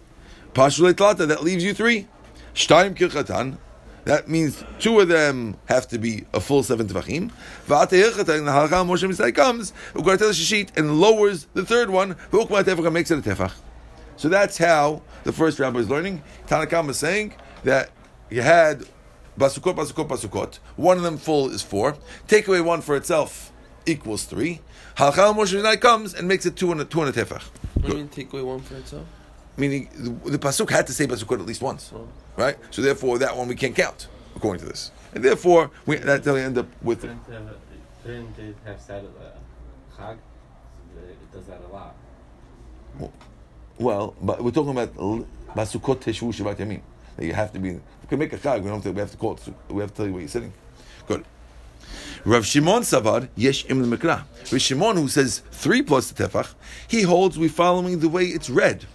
Pashulet 0.53 1.27
that 1.27 1.43
leaves 1.43 1.63
you 1.63 1.73
three. 1.73 2.07
Shtaim 2.53 2.95
kirchatan. 2.95 3.57
That 4.05 4.27
means 4.27 4.63
two 4.79 4.99
of 4.99 5.07
them 5.07 5.57
have 5.65 5.87
to 5.89 5.99
be 5.99 6.25
a 6.33 6.39
full 6.39 6.63
seven 6.63 6.87
tefachim. 6.87 7.31
Va'ate 7.67 7.89
hirchatan, 7.89 8.45
the 8.45 8.51
halakha 8.51 8.85
Moshe 8.85 9.07
Messinai 9.07 9.35
comes, 9.35 9.71
u'karatel 9.93 10.31
shishit, 10.31 10.75
and 10.77 10.99
lowers 10.99 11.47
the 11.53 11.63
third 11.63 11.89
one, 11.89 12.15
v'ukma 12.31 12.63
tefach, 12.63 12.85
and 12.85 12.93
makes 12.93 13.11
it 13.11 13.19
a 13.19 13.21
tefach. 13.21 13.53
So 14.17 14.27
that's 14.27 14.57
how 14.57 15.01
the 15.23 15.31
first 15.31 15.59
rabbi 15.59 15.79
is 15.79 15.89
learning. 15.89 16.23
Tanakam 16.47 16.89
is 16.89 16.97
saying 16.97 17.35
that 17.63 17.91
you 18.29 18.41
had 18.41 18.85
basukot, 19.37 19.75
basukot, 19.75 20.07
basukot. 20.07 20.59
One 20.75 20.97
of 20.97 21.03
them 21.03 21.17
full 21.17 21.49
is 21.49 21.61
four. 21.61 21.95
Take 22.27 22.47
away 22.47 22.61
one 22.61 22.81
for 22.81 22.95
itself 22.95 23.51
equals 23.85 24.25
three. 24.25 24.61
Halachal 24.97 25.35
Moshe 25.35 25.53
Messinai 25.53 25.79
comes 25.79 26.13
and 26.13 26.27
makes 26.27 26.45
it 26.45 26.55
two 26.55 26.71
and 26.71 26.81
a, 26.81 26.85
two 26.85 27.01
and 27.01 27.15
a 27.15 27.25
tefach. 27.25 27.43
What 27.75 27.85
do 27.85 27.87
you 27.89 27.97
mean 27.97 28.09
take 28.09 28.33
away 28.33 28.41
one 28.41 28.61
for 28.61 28.75
itself? 28.75 29.05
Meaning 29.59 29.89
the, 29.93 30.31
the 30.31 30.39
pasuk 30.39 30.69
had 30.69 30.87
to 30.87 30.93
say 30.93 31.05
basukot 31.05 31.39
at 31.39 31.45
least 31.45 31.61
once, 31.61 31.91
right? 32.37 32.57
So 32.71 32.81
therefore, 32.81 33.19
that 33.19 33.35
one 33.35 33.49
we 33.49 33.55
can't 33.55 33.75
count 33.75 34.07
according 34.35 34.61
to 34.61 34.67
this, 34.67 34.91
and 35.13 35.23
therefore 35.23 35.69
we 35.85 35.97
that's 35.97 36.25
how 36.25 36.33
we 36.33 36.41
end 36.41 36.57
up 36.57 36.67
with. 36.81 37.01
Couldn't, 37.01 37.19
couldn't 38.03 38.39
it 38.39 38.55
have 38.65 38.79
said 38.79 39.03
uh, 39.05 40.01
Chag? 40.01 40.17
It 40.95 41.31
does 41.33 41.45
that 41.47 41.61
a 41.69 41.73
lot. 41.73 41.95
Well, 43.77 44.15
but 44.21 44.41
we're 44.41 44.51
talking 44.51 44.71
about 44.71 44.95
basukot 45.55 45.99
teshu 45.99 46.33
shivat 46.33 46.55
yamin. 46.55 46.81
That 47.17 47.25
you 47.25 47.33
have 47.33 47.51
to 47.51 47.59
be. 47.59 47.73
We 47.73 47.81
can 48.07 48.19
make 48.19 48.31
a 48.31 48.37
chag. 48.37 48.61
We 48.61 48.69
don't 48.69 48.75
have 48.75 48.83
to. 48.83 48.91
We 48.91 48.99
have 49.01 49.11
to 49.11 49.17
call 49.17 49.33
it. 49.33 49.41
We 49.69 49.81
have 49.81 49.91
to 49.91 49.97
tell 49.97 50.05
you 50.05 50.13
where 50.13 50.21
you're 50.21 50.29
sitting. 50.29 50.53
Good. 51.05 51.25
Rav 52.23 52.45
Shimon 52.45 52.83
Savad 52.83 53.27
Yesh 53.35 53.65
Im 53.69 53.83
Mikra. 53.85 54.23
Rav 54.51 54.61
Shimon, 54.61 54.95
who 54.95 55.07
says 55.07 55.41
three 55.51 55.81
plus 55.81 56.11
the 56.11 56.23
tefach, 56.23 56.53
he 56.87 57.01
holds 57.01 57.37
we 57.37 57.49
following 57.49 57.99
the 57.99 58.09
way 58.09 58.25
it's 58.25 58.49
read. 58.49 58.85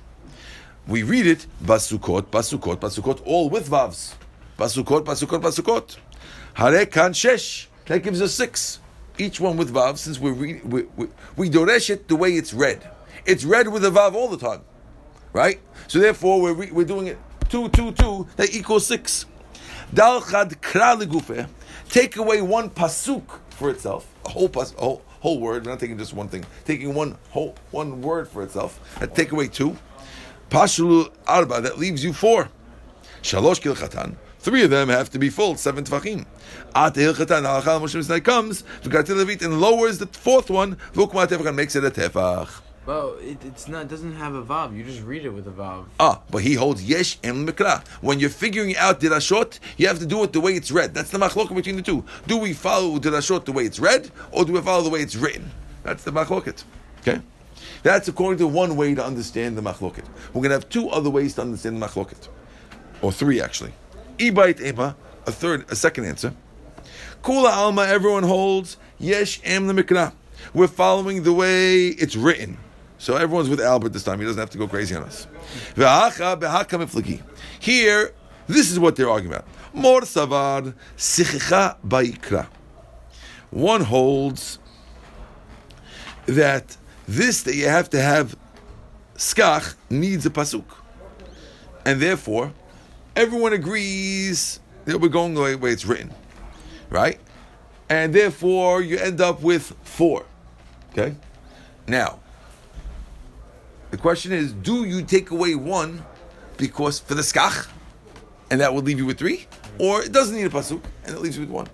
We 0.87 1.03
read 1.03 1.27
it 1.27 1.47
basukot, 1.63 2.25
basukot, 2.25 2.77
basukot, 2.77 3.23
all 3.25 3.49
with 3.49 3.69
vavs. 3.69 4.15
Basukot, 4.59 5.05
basukot, 5.05 5.41
basukot. 5.41 5.97
Hare 6.55 6.87
kan 6.87 7.13
shesh. 7.13 7.67
That 7.87 8.03
gives 8.03 8.21
us 8.21 8.35
six. 8.35 8.81
Each 9.17 9.41
one 9.41 9.57
with 9.57 9.73
vav, 9.73 9.97
since 9.99 10.19
we 10.19 10.31
read, 10.31 10.65
we, 10.65 10.83
we, 10.97 11.07
we 11.37 11.49
doresh 11.51 11.89
it 11.89 12.09
the 12.09 12.17
way 12.17 12.33
it's 12.33 12.53
read. 12.53 12.91
It's 13.25 13.45
read 13.45 13.69
with 13.69 13.85
a 13.85 13.91
vav 13.91 14.15
all 14.15 14.29
the 14.29 14.37
time, 14.37 14.63
right? 15.33 15.61
So 15.87 16.01
therefore, 16.01 16.41
we're, 16.41 16.53
re- 16.53 16.71
we're 16.73 16.85
doing 16.85 17.07
it 17.07 17.19
two, 17.49 17.69
two, 17.69 17.93
two. 17.93 18.27
That 18.37 18.55
equals 18.55 18.87
six. 18.87 19.27
Dal 19.93 20.21
chad. 20.21 20.57
Take 21.89 22.17
away 22.17 22.43
one 22.43 22.71
pasuk 22.71 23.23
for 23.51 23.71
itself, 23.71 24.13
a 24.25 24.31
whole 24.31 24.49
pas, 24.49 24.75
a 24.75 24.81
whole, 24.81 25.03
whole 25.21 25.39
word. 25.39 25.65
We're 25.65 25.71
not 25.71 25.81
taking 25.81 25.97
just 25.97 26.13
one 26.13 26.29
thing. 26.29 26.45
Taking 26.65 26.93
one 26.93 27.17
whole 27.31 27.55
one 27.71 28.03
word 28.03 28.29
for 28.29 28.43
itself. 28.43 28.81
And 29.01 29.15
take 29.15 29.31
away 29.31 29.47
two. 29.47 29.77
Pashulu 30.51 31.11
arba. 31.27 31.61
That 31.61 31.79
leaves 31.79 32.05
you 32.05 32.13
four. 32.13 32.49
Shalosh 33.23 33.61
kilchatan. 33.61 34.17
Three 34.41 34.63
of 34.63 34.71
them 34.71 34.91
have 34.91 35.09
to 35.11 35.19
be 35.19 35.31
full, 35.31 35.57
seven 35.57 35.85
tefachim. 35.85 36.27
At 36.75 36.95
hilchatan 36.95 37.45
halachal 37.45 37.81
Moshe 37.81 38.05
Sinai 38.05 38.21
comes, 38.21 38.63
v'kartil 38.83 39.25
levit, 39.25 39.43
and 39.43 39.61
lowers 39.61 39.99
the 39.99 40.07
fourth 40.07 40.51
one, 40.51 40.77
v'ukma 40.93 41.27
tefach, 41.27 41.47
and 41.47 41.57
makes 41.57 41.75
it 41.75 41.85
a 41.85 41.91
tefach. 41.91 42.61
Well, 42.85 43.17
it, 43.19 43.43
it's 43.43 43.67
not. 43.67 43.85
It 43.85 43.89
doesn't 43.89 44.17
have 44.17 44.35
a 44.35 44.45
vav. 44.45 44.77
You 44.77 44.85
just 44.85 45.01
read 45.01 45.25
it 45.25 45.31
with 45.31 45.47
a 45.47 45.51
vav. 45.51 45.87
Ah, 45.99 46.21
but 46.31 46.43
he 46.43 46.53
holds 46.53 46.85
yesh 46.85 47.19
em 47.25 47.47
mikra. 47.47 47.87
When 48.03 48.21
you're 48.21 48.29
figuring 48.29 48.77
out 48.77 49.01
dirashot, 49.01 49.59
you 49.79 49.89
have 49.89 49.99
to 50.01 50.07
do 50.07 50.23
it 50.23 50.35
the 50.35 50.41
way 50.41 50.53
it's 50.53 50.71
read. 50.71 50.93
That's 50.93 51.09
the 51.09 51.17
machloket 51.17 51.55
between 51.55 51.77
the 51.77 51.83
two. 51.83 52.05
Do 52.27 52.37
we 52.37 52.53
follow 52.53 52.99
dirashot 52.99 53.47
the 53.47 53.53
way 53.53 53.65
it's 53.65 53.81
read, 53.81 54.11
or 54.33 54.45
do 54.45 54.53
we 54.53 54.61
follow 54.61 54.83
the 54.83 54.91
way 54.91 55.01
it's 55.01 55.17
written? 55.17 55.51
That's 55.83 56.05
the 56.05 56.13
machloket. 56.13 56.65
Okay, 57.01 57.23
that's 57.85 58.09
according 58.09 58.39
to 58.39 58.49
one 58.49 58.77
way 58.77 58.95
to 58.95 59.05
understand 59.05 59.57
the 59.57 59.63
machloket. 59.63 60.05
We're 60.33 60.41
going 60.41 60.49
to 60.49 60.57
have 60.57 60.69
two 60.69 60.89
other 60.89 61.11
ways 61.11 61.35
to 61.35 61.43
understand 61.43 61.81
the 61.81 61.87
machloket, 61.87 62.29
or 63.03 63.13
three 63.13 63.41
actually. 63.41 63.75
Ibait 64.19 64.61
ema, 64.61 64.97
a 65.27 65.31
third, 65.31 65.71
a 65.71 65.77
second 65.77 66.07
answer. 66.07 66.35
Kula 67.23 67.53
alma, 67.53 67.83
everyone 67.83 68.23
holds 68.23 68.79
yesh 68.99 69.41
em 69.45 69.67
the 69.67 69.75
mikra. 69.75 70.13
We're 70.53 70.67
following 70.67 71.23
the 71.23 71.33
way 71.33 71.89
it's 71.89 72.17
written. 72.17 72.57
So 72.99 73.17
everyone's 73.17 73.51
with 73.51 73.61
Albert 73.61 73.91
this 73.91 74.03
time. 74.03 74.19
He 74.19 74.25
doesn't 74.25 74.41
have 74.41 74.51
to 74.51 74.59
go 74.59 74.67
crazy 74.67 74.95
on 74.95 75.03
us. 75.03 75.27
Here, 77.61 78.15
this 78.47 78.71
is 78.71 78.79
what 78.79 78.97
they're 78.97 79.11
arguing 79.11 79.35
about. 79.35 79.47
Mor 79.75 80.01
sichicha 80.01 81.77
ba'ikra. 81.87 82.47
One 83.51 83.83
holds 83.83 84.59
that 86.27 86.79
this 87.07 87.43
that 87.43 87.55
you 87.55 87.69
have 87.69 87.91
to 87.91 88.01
have 88.01 88.37
skach 89.17 89.75
needs 89.91 90.27
a 90.27 90.31
pasuk, 90.31 90.65
and 91.85 92.01
therefore 92.01 92.53
everyone 93.17 93.53
agrees 93.53 94.61
that 94.85 95.01
we're 95.01 95.09
going 95.09 95.35
the 95.35 95.41
way, 95.41 95.71
it's 95.71 95.85
written, 95.85 96.13
right? 96.91 97.19
And 97.89 98.15
therefore 98.15 98.83
you 98.83 98.99
end 98.99 99.21
up 99.21 99.43
with 99.43 99.75
four. 99.83 100.27
Okay, 100.93 101.15
now 101.87 102.21
the 103.91 103.97
question 103.97 104.33
is, 104.33 104.53
do 104.53 104.85
you 104.85 105.03
take 105.03 105.31
away 105.31 105.55
one 105.55 106.05
because 106.57 107.01
for 107.01 107.15
the 107.15 107.23
skach, 107.23 107.69
and 108.51 108.61
that 108.61 108.75
would 108.75 108.85
leave 108.85 108.99
you 108.99 109.07
with 109.07 109.19
three, 109.19 109.47
or 109.79 110.03
it 110.03 110.13
doesn't 110.13 110.37
need 110.37 110.47
a 110.47 110.51
pasuk 110.51 110.83
and 111.05 111.15
it 111.15 111.21
leaves 111.21 111.37
you 111.37 111.43
with 111.43 111.51
one, 111.51 111.67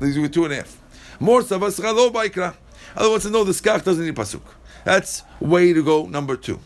leaves 0.00 0.16
you 0.16 0.22
with 0.22 0.32
two 0.32 0.44
and 0.44 0.52
a 0.52 0.56
half. 0.56 0.76
More. 1.20 1.42
Other 2.96 3.10
wants 3.10 3.24
to 3.24 3.30
know 3.30 3.44
the 3.44 3.52
skach 3.52 3.84
doesn't 3.84 4.04
need 4.04 4.14
pasuk. 4.14 4.42
That's 4.84 5.22
way 5.40 5.72
to 5.72 5.82
go 5.82 6.06
number 6.06 6.36
two. 6.36 6.60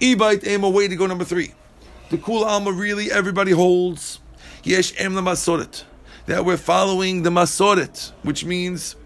Ibait 0.00 0.46
ema 0.46 0.68
way 0.68 0.88
to 0.88 0.96
go 0.96 1.06
number 1.06 1.24
three. 1.24 1.54
The 2.10 2.18
kul 2.18 2.44
alma 2.44 2.72
really 2.72 3.10
everybody 3.12 3.52
holds 3.52 4.20
yesh 4.64 4.98
em 4.98 5.14
la 5.14 5.22
masoret 5.22 5.84
that 6.26 6.44
we're 6.44 6.56
following 6.56 7.22
the 7.22 7.30
masoret, 7.30 8.12
which 8.22 8.44
means 8.44 8.96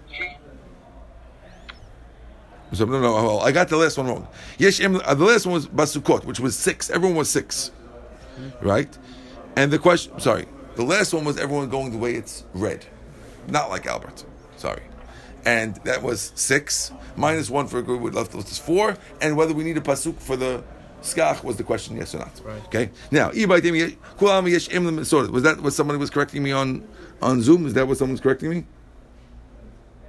so, 2.72 2.86
no, 2.86 3.00
no, 3.00 3.12
well, 3.12 3.40
I 3.40 3.52
got 3.52 3.68
the 3.68 3.76
last 3.76 3.98
one 3.98 4.06
wrong. 4.06 4.26
Yesh 4.56 4.80
em, 4.80 4.96
uh, 4.96 5.14
the 5.14 5.24
last 5.24 5.44
one 5.44 5.54
was 5.54 5.68
basukot, 5.68 6.24
which 6.24 6.40
was 6.40 6.58
six. 6.58 6.88
Everyone 6.88 7.16
was 7.16 7.28
six, 7.28 7.70
right? 8.62 8.96
And 9.56 9.70
the 9.70 9.78
question, 9.78 10.18
sorry, 10.20 10.46
the 10.76 10.82
last 10.82 11.12
one 11.12 11.24
was 11.24 11.36
everyone 11.36 11.68
going 11.68 11.92
the 11.92 11.98
way 11.98 12.14
it's 12.14 12.44
read, 12.54 12.86
not 13.46 13.68
like 13.68 13.86
Albert. 13.86 14.24
Sorry, 14.56 14.82
and 15.44 15.74
that 15.84 16.02
was 16.02 16.32
six 16.34 16.92
minus 17.16 17.50
one 17.50 17.66
for 17.66 17.78
a 17.78 17.82
good 17.82 18.00
with 18.00 18.14
left 18.14 18.34
was 18.34 18.58
four, 18.58 18.96
and 19.20 19.36
whether 19.36 19.52
we 19.54 19.64
need 19.64 19.76
a 19.76 19.80
pasuk 19.80 20.18
for 20.18 20.36
the 20.36 20.62
skach 21.02 21.42
was 21.42 21.56
the 21.56 21.64
question, 21.64 21.96
yes 21.96 22.14
or 22.14 22.18
not. 22.18 22.40
Right. 22.44 22.64
Okay. 22.66 22.90
Now, 23.10 23.30
ibaitim 23.30 23.76
yesh- 23.78 23.96
kulam 24.18 24.48
yesh 24.50 24.72
em 24.72 24.84
lim- 24.86 25.04
sorry, 25.04 25.28
was 25.28 25.42
that 25.42 25.60
what 25.60 25.72
somebody 25.72 25.98
was 25.98 26.10
correcting 26.10 26.42
me 26.42 26.52
on 26.52 26.86
on 27.20 27.42
Zoom? 27.42 27.66
Is 27.66 27.74
that 27.74 27.86
what 27.88 27.98
someone's 27.98 28.20
correcting 28.20 28.50
me? 28.50 28.64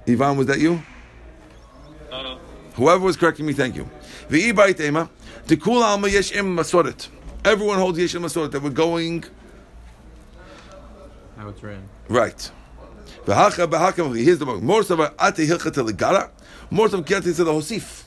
Ivan, 0.06 0.36
was 0.36 0.46
that 0.46 0.60
you? 0.60 0.82
No, 2.10 2.22
no. 2.22 2.38
Whoever 2.74 3.04
was 3.04 3.16
correcting 3.16 3.46
me, 3.46 3.52
thank 3.52 3.74
you. 3.76 3.88
The 4.28 4.52
ibait 4.52 4.78
ema, 4.80 5.08
the 5.46 5.56
kul 5.56 5.82
alma 5.82 6.08
yesh 6.08 6.34
em 6.34 6.56
masoret. 6.56 7.08
Everyone 7.44 7.78
holds 7.78 7.98
yesh 7.98 8.14
em 8.14 8.22
masoret 8.22 8.50
that 8.52 8.62
we're 8.62 8.70
going 8.70 9.24
How 11.36 11.48
it's 11.48 11.62
ran. 11.62 11.88
right. 12.08 12.50
Here's 13.26 14.38
the 14.38 14.44
more 14.46 14.82
savar 14.82 15.14
ate 15.20 15.48
hilchata 15.48 15.88
legara. 15.88 16.30
More 16.70 16.88
savar 16.88 17.04
kiyate 17.04 17.34
to 17.36 17.44
the 17.44 17.52
hosif. 17.52 18.04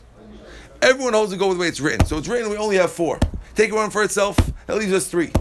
Everyone 0.81 1.13
holds 1.13 1.31
to 1.31 1.37
go 1.37 1.47
with 1.47 1.57
the 1.57 1.61
way 1.61 1.67
it's 1.67 1.79
written. 1.79 2.05
So 2.05 2.19
it's 2.19 2.27
written. 2.27 2.51
We 2.51 2.57
only 2.57 2.75
have 2.77 2.91
four. 2.91 3.19
Take 3.55 3.73
one 3.73 3.89
for 3.89 4.03
itself. 4.03 4.37
That 4.67 4.77
leaves 4.77 4.93
us 4.93 5.07
three. 5.07 5.31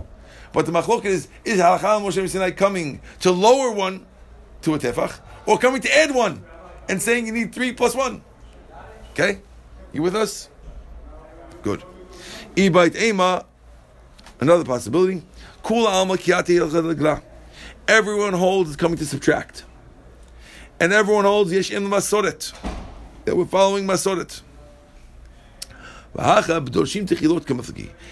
But 0.52 0.64
the 0.64 0.72
machloket 0.72 1.04
is 1.04 1.28
is 1.44 1.60
halachah 1.60 2.00
Moshe 2.00 2.26
Sinai 2.26 2.52
coming 2.52 3.02
to 3.20 3.30
lower 3.30 3.70
one 3.70 4.06
to 4.62 4.72
a 4.72 4.78
tefach, 4.78 5.20
or 5.44 5.58
coming 5.58 5.82
to 5.82 5.94
add 5.94 6.14
one 6.14 6.42
and 6.88 7.02
saying 7.02 7.26
you 7.26 7.32
need 7.34 7.54
three 7.54 7.72
plus 7.72 7.94
one. 7.94 8.22
Okay, 9.10 9.40
you 9.92 10.00
with 10.00 10.16
us? 10.16 10.48
Good. 11.62 11.82
Ibait 12.54 12.96
ema. 12.96 13.44
Another 14.40 14.64
possibility. 14.64 15.22
Kula 15.62 15.88
alma 15.88 16.16
legara. 16.16 17.22
Everyone 17.87 18.33
holds 18.33 18.70
is 18.70 18.77
coming 18.77 18.96
to 18.96 19.04
subtract. 19.04 19.65
And 20.79 20.92
everyone 20.92 21.24
holds 21.24 21.52
yesh 21.52 21.70
in 21.70 21.85
masoret. 21.88 22.52
That 23.24 23.37
we're 23.37 23.46
following 23.46 23.87
masoret. 23.87 24.42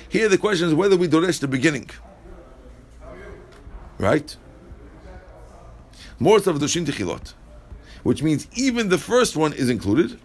Here 0.08 0.28
the 0.28 0.38
question 0.38 0.68
is 0.68 0.74
whether 0.74 0.96
we 0.96 1.08
doresh 1.08 1.40
the 1.40 1.48
beginning. 1.48 1.88
Right? 3.98 4.36
More 6.18 6.36
of 6.36 6.44
doshim 6.44 6.86
techilot. 6.86 7.32
Which 8.02 8.22
means 8.22 8.46
even 8.54 8.88
the 8.88 8.98
first 8.98 9.36
one 9.36 9.52
is 9.52 9.70
included. 9.70 10.18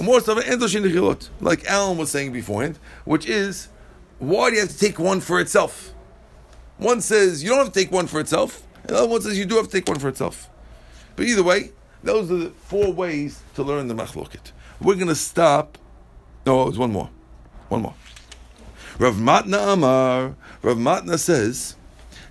More 0.00 0.18
of 0.18 0.28
and 0.28 0.60
doshim 0.60 0.84
techilot. 0.84 1.30
Like 1.40 1.64
Alan 1.66 1.96
was 1.96 2.10
saying 2.10 2.32
beforehand, 2.32 2.78
which 3.04 3.26
is 3.26 3.68
why 4.18 4.50
do 4.50 4.56
you 4.56 4.62
have 4.62 4.70
to 4.70 4.78
take 4.78 4.98
one 4.98 5.20
for 5.20 5.40
itself? 5.40 5.94
One 6.76 7.00
says 7.00 7.42
you 7.42 7.50
don't 7.50 7.58
have 7.58 7.72
to 7.72 7.80
take 7.80 7.90
one 7.90 8.06
for 8.06 8.20
itself. 8.20 8.62
and 8.82 8.90
The 8.90 8.98
other 8.98 9.08
one 9.08 9.20
says 9.20 9.38
you 9.38 9.44
do 9.44 9.56
have 9.56 9.66
to 9.66 9.72
take 9.72 9.88
one 9.88 9.98
for 9.98 10.08
itself. 10.08 10.50
But 11.16 11.26
either 11.26 11.42
way, 11.42 11.72
those 12.02 12.30
are 12.30 12.36
the 12.36 12.50
four 12.50 12.92
ways 12.92 13.42
to 13.54 13.62
learn 13.62 13.88
the 13.88 13.94
machloket. 13.94 14.52
We're 14.80 14.94
going 14.94 15.08
to 15.08 15.14
stop. 15.14 15.78
No, 16.44 16.64
there's 16.64 16.78
one 16.78 16.92
more. 16.92 17.10
One 17.68 17.82
more. 17.82 17.94
Rav 18.98 19.14
Matna 19.14 19.72
Amar. 19.72 20.34
Rav 20.62 20.76
Matna 20.76 21.18
says, 21.18 21.76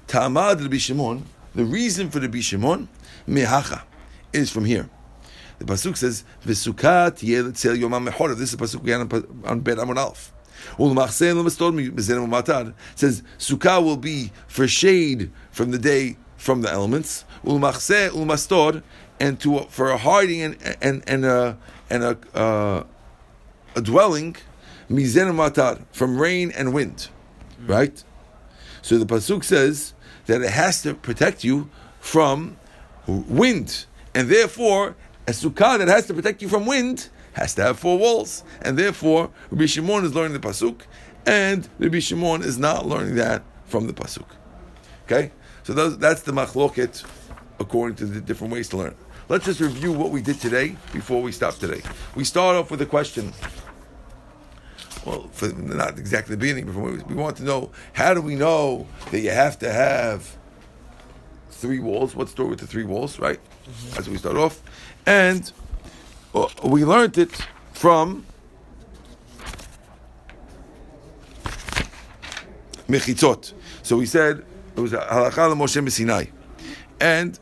Ta'amad 0.08 0.62
Rabbi 0.62 0.78
Shimon, 0.78 1.26
the 1.56 1.66
reason 1.66 2.10
for 2.10 2.20
the 2.20 2.28
Rabbi 2.28 2.42
Shimon, 2.42 2.88
mehacha, 3.28 3.84
is 4.34 4.52
from 4.52 4.66
here. 4.66 4.90
The 5.60 5.66
pasuk 5.66 5.96
says, 5.96 6.24
"V'sukat 6.46 7.20
yelitzel 7.20 7.78
yomam 7.78 8.10
mechorav." 8.10 8.38
This 8.38 8.52
is 8.52 8.58
the 8.58 8.66
pasuk 8.66 8.82
we 8.82 8.92
had 8.92 9.02
on, 9.02 9.44
on 9.46 9.60
Bet 9.60 9.78
Amud 9.78 9.98
Alf. 9.98 10.34
Ulmachsei 10.78 11.36
l'mastod 11.36 11.92
mizenim 11.92 12.28
umatar 12.28 12.74
says 12.96 13.22
sukkah 13.38 13.84
will 13.84 13.98
be 13.98 14.32
for 14.48 14.68
shade 14.68 15.32
from 15.52 15.72
the 15.72 15.78
day 15.78 16.18
from 16.38 16.62
the 16.62 16.72
elements. 16.72 17.26
Ulmachsei 17.46 18.10
ulmastod 18.10 18.82
and 19.22 19.40
to 19.40 19.60
for 19.70 19.92
a 19.92 19.98
hiding 19.98 20.42
and 20.42 20.58
and 20.82 21.04
and 21.08 21.24
a 21.26 21.58
and 21.92 22.04
a 22.04 22.18
uh, 22.34 22.84
a 23.76 23.82
dwelling 23.82 24.36
mizenim 24.90 25.36
umatar 25.36 25.80
from 25.92 26.18
rain 26.18 26.52
and 26.58 26.74
wind, 26.74 27.08
right? 27.68 28.04
So 28.82 28.98
the 28.98 29.06
pasuk 29.06 29.44
says 29.44 29.94
that 30.26 30.42
it 30.42 30.50
has 30.50 30.82
to 30.82 30.96
protect 30.96 31.44
you 31.44 31.70
from 32.00 32.58
wind, 33.06 33.86
and 34.16 34.28
therefore 34.28 34.96
a 35.28 35.32
sukkah 35.32 35.78
that 35.78 35.88
has 35.88 36.08
to 36.08 36.16
protect 36.16 36.42
you 36.42 36.50
from 36.50 36.66
wind 36.66 37.10
has 37.34 37.54
to 37.56 37.62
have 37.62 37.80
four 37.80 38.00
walls, 38.00 38.44
and 38.64 38.78
therefore 38.78 39.30
Rabbi 39.52 39.68
Shimon 39.68 40.04
is 40.04 40.16
learning 40.16 40.34
the 40.34 40.46
pasuk, 40.48 40.82
and 41.28 41.70
Rabbi 41.78 42.00
Shimon 42.00 42.42
is 42.42 42.58
not 42.58 42.88
learning 42.88 43.16
that 43.16 43.44
from 43.68 43.86
the 43.86 43.94
pasuk. 43.94 44.26
Okay, 45.06 45.32
so 45.62 45.74
those, 45.74 46.00
that's 46.00 46.24
the 46.24 46.32
machloket 46.32 47.06
according 47.60 47.96
to 47.98 48.06
the 48.06 48.20
different 48.20 48.52
ways 48.52 48.68
to 48.70 48.78
learn. 48.78 48.96
Let's 49.32 49.46
just 49.46 49.62
review 49.62 49.94
what 49.94 50.12
we 50.12 50.22
did 50.22 50.42
today 50.42 50.76
before 50.92 51.22
we 51.22 51.32
stop 51.32 51.56
today. 51.56 51.82
We 52.16 52.26
start 52.26 52.58
off 52.58 52.70
with 52.70 52.82
a 52.82 52.86
question. 52.86 53.32
Well, 55.06 55.30
for 55.32 55.48
not 55.54 55.98
exactly 55.98 56.36
the 56.36 56.40
beginning, 56.42 56.66
but 56.66 56.76
we, 56.76 56.98
we 57.04 57.16
want 57.16 57.38
to 57.38 57.44
know 57.44 57.72
how 57.94 58.14
do 58.14 58.20
we 58.20 58.36
know 58.36 58.88
that 59.10 59.22
you 59.22 59.30
have 59.30 59.58
to 59.60 59.72
have 59.72 60.36
three 61.50 61.80
walls? 61.80 62.14
What's 62.14 62.32
the 62.32 62.36
story 62.36 62.50
with 62.50 62.60
the 62.60 62.68
three 62.68 62.84
walls, 62.84 63.20
right? 63.20 63.40
That's 63.92 64.00
what 64.00 64.10
we 64.10 64.18
start 64.18 64.36
off. 64.36 64.62
And 65.06 65.50
uh, 66.36 66.48
we 66.66 66.84
learned 66.84 67.18
it 67.18 67.32
from 67.72 68.26
Mechitzot. 72.90 73.54
So 73.82 73.96
we 73.96 74.08
said 74.08 74.44
it 74.76 74.82
was 74.82 74.92
Halacha 74.92 75.56
Moshe 75.56 75.90
Sinai, 75.90 76.26
and 77.00 77.40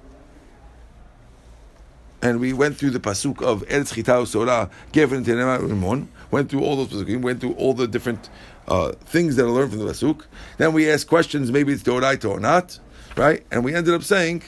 and 2.22 2.40
we 2.40 2.54
went 2.54 2.78
through 2.78 2.92
the 2.92 3.00
pasuk 3.00 3.42
of 3.42 3.64
Eretz 3.68 3.94
Chitao 3.94 4.28
Sora 4.28 4.70
to 4.94 5.08
Rimon. 5.08 6.08
Went 6.32 6.50
through 6.50 6.64
all 6.64 6.76
those 6.76 6.90
pasukim. 6.90 7.22
Went 7.22 7.42
through 7.42 7.54
all 7.54 7.74
the 7.74 7.88
different 7.88 8.30
uh, 8.68 8.92
things 8.92 9.36
that 9.36 9.46
are 9.46 9.52
learned 9.52 9.72
from 9.72 9.80
the 9.80 9.92
pasuk. 9.92 10.26
Then 10.58 10.74
we 10.74 10.90
asked 10.90 11.08
questions. 11.08 11.52
Maybe 11.52 11.74
it's 11.74 11.84
Doraita 11.84 12.30
or 12.30 12.40
not, 12.40 12.80
right? 13.16 13.46
And 13.52 13.64
we 13.64 13.74
ended 13.74 13.94
up 13.94 14.04
saying. 14.04 14.44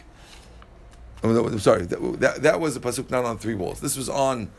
Oh, 1.23 1.45
I'm 1.45 1.59
sorry, 1.59 1.85
that, 1.85 2.19
that, 2.19 2.41
that 2.41 2.59
was 2.59 2.75
a 2.75 2.79
pasuk 2.79 3.11
not 3.11 3.25
on 3.25 3.37
three 3.37 3.53
walls. 3.53 3.79
This 3.79 3.95
was 3.95 4.09
on 4.09 4.49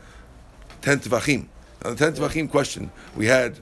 ten 0.81 0.99
tefachim. 0.99 1.47
On 1.83 1.93
the 1.93 1.97
ten 1.97 2.13
tefachim 2.13 2.49
question, 2.49 2.89
we 3.17 3.25
had, 3.25 3.59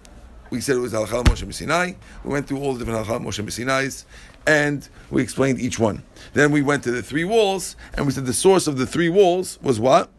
we 0.51 0.61
said 0.61 0.75
it 0.75 0.81
was 0.81 0.93
halachal 0.93 1.23
Moshe 1.23 1.51
Sinai. 1.51 1.93
We 2.23 2.29
went 2.29 2.47
through 2.47 2.59
all 2.59 2.75
the 2.75 2.85
different 2.85 3.07
halachal 3.07 3.25
Moshe 3.25 3.51
Sinai's, 3.51 4.05
and 4.47 4.87
we 5.09 5.21
explained 5.21 5.59
each 5.59 5.79
one. 5.79 6.03
Then 6.33 6.51
we 6.51 6.61
went 6.61 6.83
to 6.83 6.91
the 6.91 7.01
three 7.01 7.23
walls, 7.23 7.75
and 7.93 8.05
we 8.05 8.11
said 8.11 8.25
the 8.25 8.33
source 8.33 8.67
of 8.67 8.77
the 8.77 8.85
three 8.85 9.09
walls 9.09 9.59
was 9.61 9.79
what? 9.79 10.09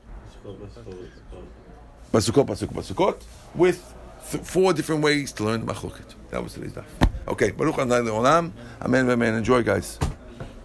Basukot, 2.13 2.47
basukot, 2.47 2.75
basukot, 2.75 3.23
with 3.55 3.95
th- 4.31 4.45
four 4.45 4.73
different 4.73 5.03
ways 5.03 5.33
to 5.33 5.45
learn 5.45 5.65
the 5.65 5.73
machloket. 5.73 6.15
That 6.31 6.43
was 6.43 6.55
today's 6.55 6.73
daf. 6.73 6.85
Okay, 7.29 7.51
Baruch 7.53 7.79
Adonai 7.79 8.01
Le'olam. 8.11 8.53
Amen, 8.81 9.09
amen. 9.09 9.35
Enjoy, 9.35 9.63
guys. 9.63 9.99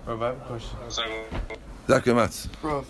Bro, 0.05 0.21
I 0.21 0.27
have 0.27 0.37
a 0.37 0.39
question. 0.41 0.77
So, 0.89 1.03
Zach 1.87 2.05
Matz. 2.07 2.47
Bro, 2.61 2.85